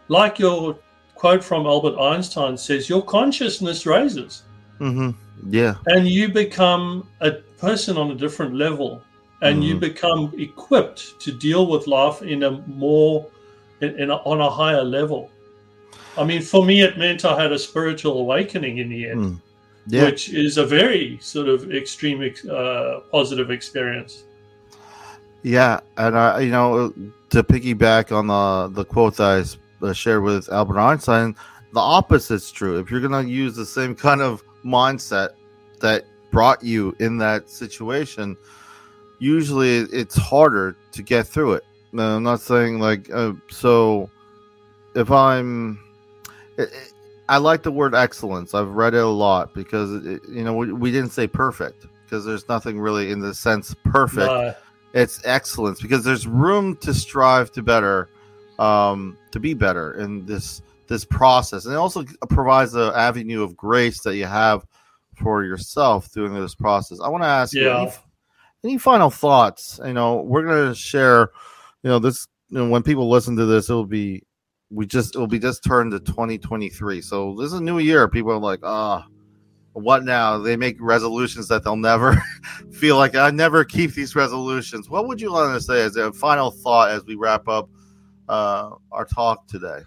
like 0.07 0.37
your 0.37 0.77
quote 1.15 1.43
from 1.43 1.65
Albert 1.65 1.99
Einstein 1.99 2.57
says, 2.57 2.89
your 2.89 3.03
consciousness 3.03 3.85
raises. 3.87 4.43
Mm-hmm. 4.79 5.11
Yeah. 5.49 5.75
And 5.87 6.07
you 6.07 6.29
become 6.29 7.09
a 7.21 7.31
person 7.31 7.97
on 7.97 8.11
a 8.11 8.15
different 8.15 8.53
level 8.53 9.01
and 9.41 9.55
mm-hmm. 9.55 9.63
you 9.63 9.79
become 9.79 10.31
equipped 10.37 11.19
to 11.21 11.31
deal 11.31 11.67
with 11.67 11.87
life 11.87 12.21
in 12.21 12.43
a 12.43 12.51
more, 12.67 13.25
in, 13.81 13.99
in 13.99 14.09
a, 14.11 14.15
on 14.17 14.41
a 14.41 14.49
higher 14.49 14.83
level. 14.83 15.31
I 16.17 16.23
mean, 16.23 16.41
for 16.41 16.65
me, 16.65 16.81
it 16.81 16.97
meant 16.97 17.23
I 17.25 17.39
had 17.41 17.51
a 17.51 17.59
spiritual 17.59 18.19
awakening 18.19 18.79
in 18.79 18.89
the 18.89 19.09
end, 19.09 19.19
mm. 19.19 19.41
yeah. 19.87 20.05
which 20.05 20.33
is 20.33 20.57
a 20.57 20.65
very 20.65 21.17
sort 21.21 21.47
of 21.47 21.71
extreme, 21.71 22.33
uh, 22.51 22.99
positive 23.11 23.51
experience. 23.51 24.23
Yeah, 25.43 25.79
and 25.97 26.17
I, 26.17 26.39
you 26.41 26.51
know, 26.51 26.93
to 27.29 27.43
piggyback 27.43 28.11
on 28.11 28.27
the 28.27 28.69
the 28.73 28.83
quote 28.83 29.17
that 29.17 29.57
I 29.81 29.85
uh, 29.85 29.93
shared 29.93 30.23
with 30.23 30.49
Albert 30.49 30.79
Einstein, 30.79 31.35
the 31.73 31.79
opposite's 31.79 32.51
true. 32.51 32.79
If 32.79 32.89
you're 32.89 33.01
gonna 33.01 33.23
use 33.23 33.55
the 33.55 33.65
same 33.65 33.95
kind 33.95 34.21
of 34.21 34.43
mindset 34.65 35.29
that 35.79 36.05
brought 36.31 36.63
you 36.63 36.95
in 36.99 37.17
that 37.19 37.49
situation, 37.49 38.35
usually 39.19 39.79
it's 39.93 40.15
harder 40.15 40.75
to 40.91 41.01
get 41.03 41.27
through 41.27 41.53
it. 41.53 41.63
I'm 41.97 42.23
not 42.23 42.41
saying 42.41 42.79
like 42.79 43.09
uh, 43.13 43.33
so. 43.49 44.09
If 44.95 45.11
I'm, 45.11 45.77
it, 46.57 46.69
it, 46.73 46.93
I 47.29 47.37
like 47.37 47.63
the 47.63 47.71
word 47.71 47.93
excellence. 47.93 48.53
I've 48.53 48.69
read 48.69 48.93
it 48.93 49.03
a 49.03 49.07
lot 49.07 49.53
because 49.53 49.93
it, 50.05 50.21
you 50.29 50.43
know 50.43 50.53
we, 50.53 50.71
we 50.71 50.91
didn't 50.91 51.11
say 51.11 51.27
perfect 51.27 51.85
because 52.03 52.25
there's 52.25 52.47
nothing 52.47 52.79
really 52.79 53.11
in 53.11 53.19
the 53.19 53.33
sense 53.33 53.75
perfect 53.83 54.57
it's 54.93 55.21
excellence 55.25 55.81
because 55.81 56.03
there's 56.03 56.27
room 56.27 56.75
to 56.77 56.93
strive 56.93 57.51
to 57.53 57.63
better, 57.63 58.09
um, 58.59 59.17
to 59.31 59.39
be 59.39 59.53
better 59.53 59.93
in 59.99 60.25
this 60.25 60.61
this 60.87 61.03
process, 61.03 61.65
and 61.65 61.73
it 61.73 61.77
also 61.77 62.05
provides 62.29 62.73
an 62.73 62.93
avenue 62.95 63.43
of 63.43 63.57
grace 63.57 64.01
that 64.01 64.15
you 64.15 64.25
have 64.25 64.65
for 65.15 65.43
yourself 65.43 66.09
during 66.13 66.33
this 66.33 66.55
process. 66.55 66.99
I 67.01 67.09
want 67.09 67.23
to 67.23 67.27
ask 67.27 67.53
yeah. 67.53 67.61
you 67.61 67.69
any, 67.77 67.91
any, 68.63 68.77
final 68.77 69.09
thoughts. 69.09 69.79
You 69.85 69.93
know, 69.93 70.21
we're 70.21 70.45
gonna 70.45 70.75
share. 70.75 71.31
You 71.83 71.91
know, 71.91 71.99
this 71.99 72.27
you 72.49 72.57
know, 72.57 72.69
when 72.69 72.83
people 72.83 73.09
listen 73.09 73.35
to 73.35 73.45
this, 73.45 73.69
it'll 73.69 73.85
be 73.85 74.23
we 74.69 74.85
just 74.85 75.15
it'll 75.15 75.27
be 75.27 75.39
just 75.39 75.63
turned 75.63 75.91
to 75.91 75.99
2023. 75.99 77.01
So 77.01 77.35
this 77.35 77.47
is 77.47 77.53
a 77.53 77.63
new 77.63 77.79
year. 77.79 78.07
People 78.07 78.31
are 78.31 78.39
like, 78.39 78.59
ah. 78.63 79.05
Oh, 79.05 79.11
what 79.79 80.03
now? 80.03 80.39
They 80.39 80.57
make 80.57 80.77
resolutions 80.79 81.47
that 81.49 81.63
they'll 81.63 81.75
never 81.75 82.21
feel 82.71 82.97
like 82.97 83.15
I 83.15 83.29
never 83.29 83.63
keep 83.63 83.93
these 83.93 84.15
resolutions. 84.15 84.89
What 84.89 85.07
would 85.07 85.21
you 85.21 85.31
want 85.31 85.53
to 85.53 85.61
say 85.61 85.83
as 85.83 85.95
a 85.95 86.11
final 86.13 86.49
thought 86.49 86.89
as 86.89 87.05
we 87.05 87.15
wrap 87.15 87.47
up 87.47 87.69
uh, 88.27 88.71
our 88.91 89.05
talk 89.05 89.47
today? 89.47 89.81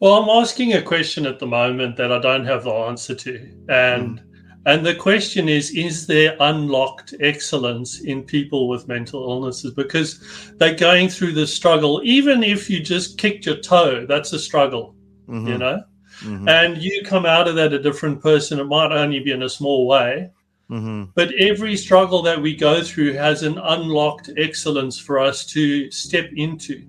Well, 0.00 0.14
I'm 0.14 0.28
asking 0.28 0.74
a 0.74 0.82
question 0.82 1.26
at 1.26 1.40
the 1.40 1.46
moment 1.46 1.96
that 1.96 2.12
I 2.12 2.20
don't 2.20 2.44
have 2.44 2.64
the 2.64 2.70
answer 2.70 3.14
to, 3.16 3.34
and 3.68 4.20
mm. 4.20 4.27
And 4.68 4.84
the 4.84 4.94
question 4.94 5.48
is: 5.48 5.70
Is 5.70 6.06
there 6.06 6.36
unlocked 6.40 7.14
excellence 7.20 8.00
in 8.00 8.22
people 8.22 8.68
with 8.68 8.86
mental 8.86 9.22
illnesses 9.22 9.72
because 9.72 10.52
they're 10.58 10.74
going 10.74 11.08
through 11.08 11.32
the 11.32 11.46
struggle? 11.46 12.02
Even 12.04 12.42
if 12.42 12.68
you 12.68 12.80
just 12.80 13.16
kicked 13.16 13.46
your 13.46 13.56
toe, 13.56 14.04
that's 14.04 14.34
a 14.34 14.38
struggle, 14.38 14.94
mm-hmm. 15.26 15.48
you 15.48 15.56
know. 15.56 15.82
mm-hmm. 16.20 16.46
and 16.50 16.82
you 16.82 17.02
come 17.02 17.24
out 17.24 17.48
of 17.48 17.54
that 17.54 17.72
a 17.72 17.82
different 17.82 18.20
person. 18.20 18.60
It 18.60 18.64
might 18.64 18.92
only 18.92 19.20
be 19.20 19.30
in 19.30 19.44
a 19.44 19.48
small 19.48 19.86
way, 19.86 20.30
mm-hmm. 20.70 21.04
but 21.14 21.32
every 21.38 21.74
struggle 21.74 22.20
that 22.24 22.38
we 22.38 22.54
go 22.54 22.82
through 22.82 23.14
has 23.14 23.44
an 23.44 23.56
unlocked 23.56 24.28
excellence 24.36 24.98
for 24.98 25.18
us 25.18 25.46
to 25.46 25.90
step 25.90 26.28
into. 26.36 26.84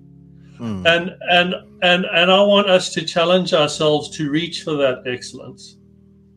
Mm. 0.58 0.84
And 0.86 1.16
and 1.30 1.54
and 1.80 2.04
and 2.04 2.30
I 2.30 2.42
want 2.42 2.68
us 2.68 2.92
to 2.92 3.06
challenge 3.06 3.54
ourselves 3.54 4.14
to 4.18 4.30
reach 4.30 4.64
for 4.64 4.74
that 4.74 5.04
excellence 5.06 5.78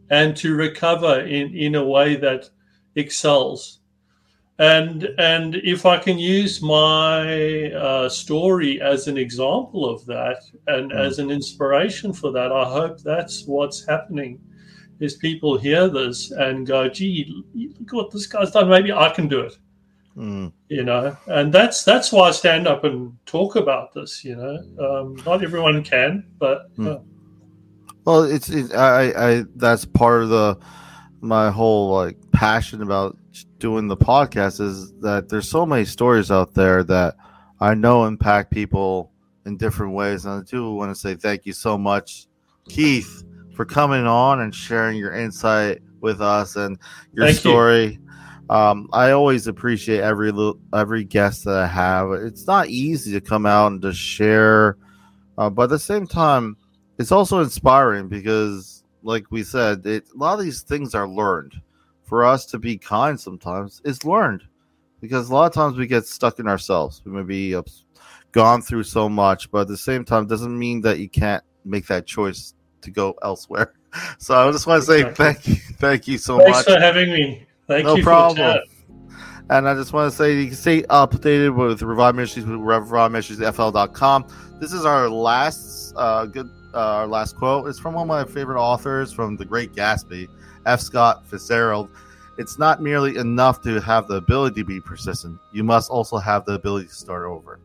and 0.10 0.36
to 0.38 0.56
recover 0.56 1.22
in, 1.22 1.56
in 1.56 1.76
a 1.76 1.84
way 1.84 2.16
that 2.16 2.50
excels 2.96 3.80
and 4.60 5.10
and 5.18 5.56
if 5.56 5.86
I 5.86 5.98
can 5.98 6.20
use 6.20 6.62
my 6.62 7.72
uh, 7.72 8.08
story 8.08 8.82
as 8.82 9.08
an 9.08 9.18
example 9.18 9.90
of 9.90 10.06
that 10.06 10.38
and 10.68 10.92
mm. 10.92 11.00
as 11.00 11.18
an 11.18 11.32
inspiration 11.32 12.14
for 12.14 12.32
that, 12.32 12.52
I 12.52 12.66
hope 12.66 13.02
that's 13.02 13.46
what's 13.46 13.86
happening. 13.86 14.40
Is 15.00 15.16
people 15.16 15.58
hear 15.58 15.90
this 15.90 16.32
and 16.32 16.68
go, 16.68 16.88
"Gee, 16.88 17.44
look 17.56 17.94
what 17.94 18.12
this 18.12 18.28
guy's 18.28 18.52
done. 18.52 18.70
Maybe 18.70 18.94
I 18.94 19.10
can 19.10 19.28
do 19.28 19.40
it." 19.40 19.58
Mm. 20.16 20.54
You 20.70 20.84
know, 20.84 21.18
and 21.26 21.52
that's 21.52 21.84
that's 21.84 22.12
why 22.12 22.28
I 22.28 22.32
stand 22.32 22.68
up 22.68 22.84
and 22.84 23.18
talk 23.26 23.56
about 23.56 23.92
this. 23.94 24.24
You 24.24 24.36
know, 24.36 24.58
um, 24.80 25.16
not 25.26 25.44
everyone 25.44 25.84
can, 25.84 26.28
but. 26.38 26.74
Mm. 26.78 26.96
Uh, 26.96 27.00
well, 28.06 28.24
it's, 28.24 28.50
it's 28.50 28.74
I, 28.74 29.14
I 29.16 29.44
that's 29.56 29.86
part 29.86 30.24
of 30.24 30.30
the 30.30 30.58
my 31.22 31.50
whole 31.50 31.94
like 31.94 32.18
passion 32.32 32.82
about 32.82 33.18
doing 33.60 33.88
the 33.88 33.98
podcast 33.98 34.60
is 34.60 34.94
that 34.96 35.30
there's 35.30 35.48
so 35.48 35.66
many 35.66 35.86
stories 35.86 36.30
out 36.30 36.54
there 36.54 36.84
that 36.84 37.16
I 37.62 37.74
know 37.76 38.06
impact 38.06 38.52
people 38.52 39.12
in 39.46 39.58
different 39.58 39.94
ways. 39.94 40.26
And 40.26 40.42
I 40.42 40.44
do 40.44 40.74
want 40.74 40.94
to 40.94 41.00
say 41.00 41.16
thank 41.16 41.46
you 41.46 41.54
so 41.54 41.78
much, 41.78 42.28
Keith, 42.68 43.24
for 43.56 43.64
coming 43.64 44.06
on 44.06 44.42
and 44.42 44.54
sharing 44.54 44.98
your 44.98 45.14
insight 45.14 45.82
with 46.02 46.22
us 46.22 46.58
and 46.58 46.78
your 47.14 47.28
thank 47.28 47.40
story. 47.40 47.86
You. 47.86 48.00
Um, 48.50 48.90
I 48.92 49.12
always 49.12 49.48
appreciate 49.48 50.02
every 50.02 50.34
every 50.74 51.06
guest 51.06 51.46
that 51.46 51.56
I 51.56 51.68
have. 51.68 52.12
It's 52.12 52.46
not 52.46 52.68
easy 52.68 53.14
to 53.14 53.22
come 53.22 53.46
out 53.46 53.72
and 53.72 53.82
just 53.82 54.00
share, 54.00 54.78
uh, 55.38 55.50
but 55.50 55.64
at 55.64 55.70
the 55.70 55.80
same 55.80 56.06
time, 56.06 56.58
it's 56.98 57.12
also 57.12 57.40
inspiring 57.42 58.08
because, 58.08 58.84
like 59.04 59.32
we 59.32 59.44
said, 59.44 59.86
it, 59.86 60.06
a 60.14 60.18
lot 60.18 60.38
of 60.40 60.46
these 60.46 60.62
things 60.62 60.94
are 60.94 61.08
learned 61.08 61.54
for 62.04 62.24
us 62.24 62.46
to 62.48 62.60
be 62.60 62.78
kind 62.78 63.20
sometimes 63.20 63.82
is 63.86 64.04
learned 64.06 64.44
because 65.02 65.30
a 65.30 65.34
lot 65.34 65.46
of 65.46 65.54
times 65.54 65.78
we 65.78 65.88
get 65.88 66.06
stuck 66.06 66.40
in 66.40 66.48
ourselves. 66.48 67.02
We 67.06 67.12
may 67.12 67.24
be 67.24 67.60
gone 68.32 68.62
through 68.62 68.84
so 68.84 69.10
much, 69.10 69.50
but 69.52 69.62
at 69.62 69.68
the 69.68 69.78
same 69.78 70.06
time, 70.06 70.28
doesn't 70.28 70.58
mean 70.58 70.82
that 70.82 71.00
you 71.00 71.10
can't 71.10 71.44
make 71.66 71.88
that 71.88 72.06
choice 72.06 72.54
to 72.82 72.92
go 72.92 73.16
elsewhere. 73.24 73.74
So 74.18 74.36
I 74.36 74.52
just 74.52 74.66
want 74.66 74.82
to 74.82 74.88
say 74.88 75.02
exactly. 75.02 75.16
thank 75.16 75.48
you, 75.48 75.56
thank 75.76 76.08
you 76.08 76.18
so 76.18 76.38
Thanks 76.40 76.60
much. 76.60 76.66
for 76.66 76.80
having 76.80 77.12
me. 77.12 77.46
Thank 77.68 77.86
no 77.86 77.96
you. 77.96 78.02
No 78.02 78.04
problem. 78.04 78.60
And 79.50 79.68
I 79.68 79.76
just 79.76 79.94
want 79.94 80.12
to 80.12 80.18
say 80.18 80.40
you 80.40 80.48
can 80.48 80.56
stay 80.56 80.84
updated 80.84 81.56
with 81.56 81.82
Revive 81.82 82.16
Ministries 82.16 82.46
with 82.46 82.60
ReviveMinistriesFL.com. 82.60 84.26
This 84.60 84.72
is 84.72 84.86
our 84.86 85.10
last 85.10 85.94
uh, 85.96 86.26
good 86.26 86.50
uh, 86.74 86.78
our 86.78 87.08
last 87.08 87.38
quote. 87.38 87.68
It's 87.68 87.80
from 87.80 87.94
one 87.94 88.04
of 88.04 88.08
my 88.08 88.24
favorite 88.24 88.62
authors 88.62 89.12
from 89.12 89.38
The 89.38 89.46
Great 89.46 89.74
Gatsby. 89.74 90.30
F. 90.66 90.80
Scott 90.80 91.26
Fitzgerald, 91.28 91.90
it's 92.38 92.58
not 92.58 92.82
merely 92.82 93.18
enough 93.18 93.62
to 93.64 93.80
have 93.82 94.08
the 94.08 94.16
ability 94.16 94.62
to 94.62 94.66
be 94.66 94.80
persistent. 94.80 95.40
You 95.52 95.64
must 95.64 95.92
also 95.92 96.18
have 96.18 96.46
the 96.46 96.54
ability 96.54 96.88
to 96.88 96.94
start 96.94 97.26
over. 97.26 97.60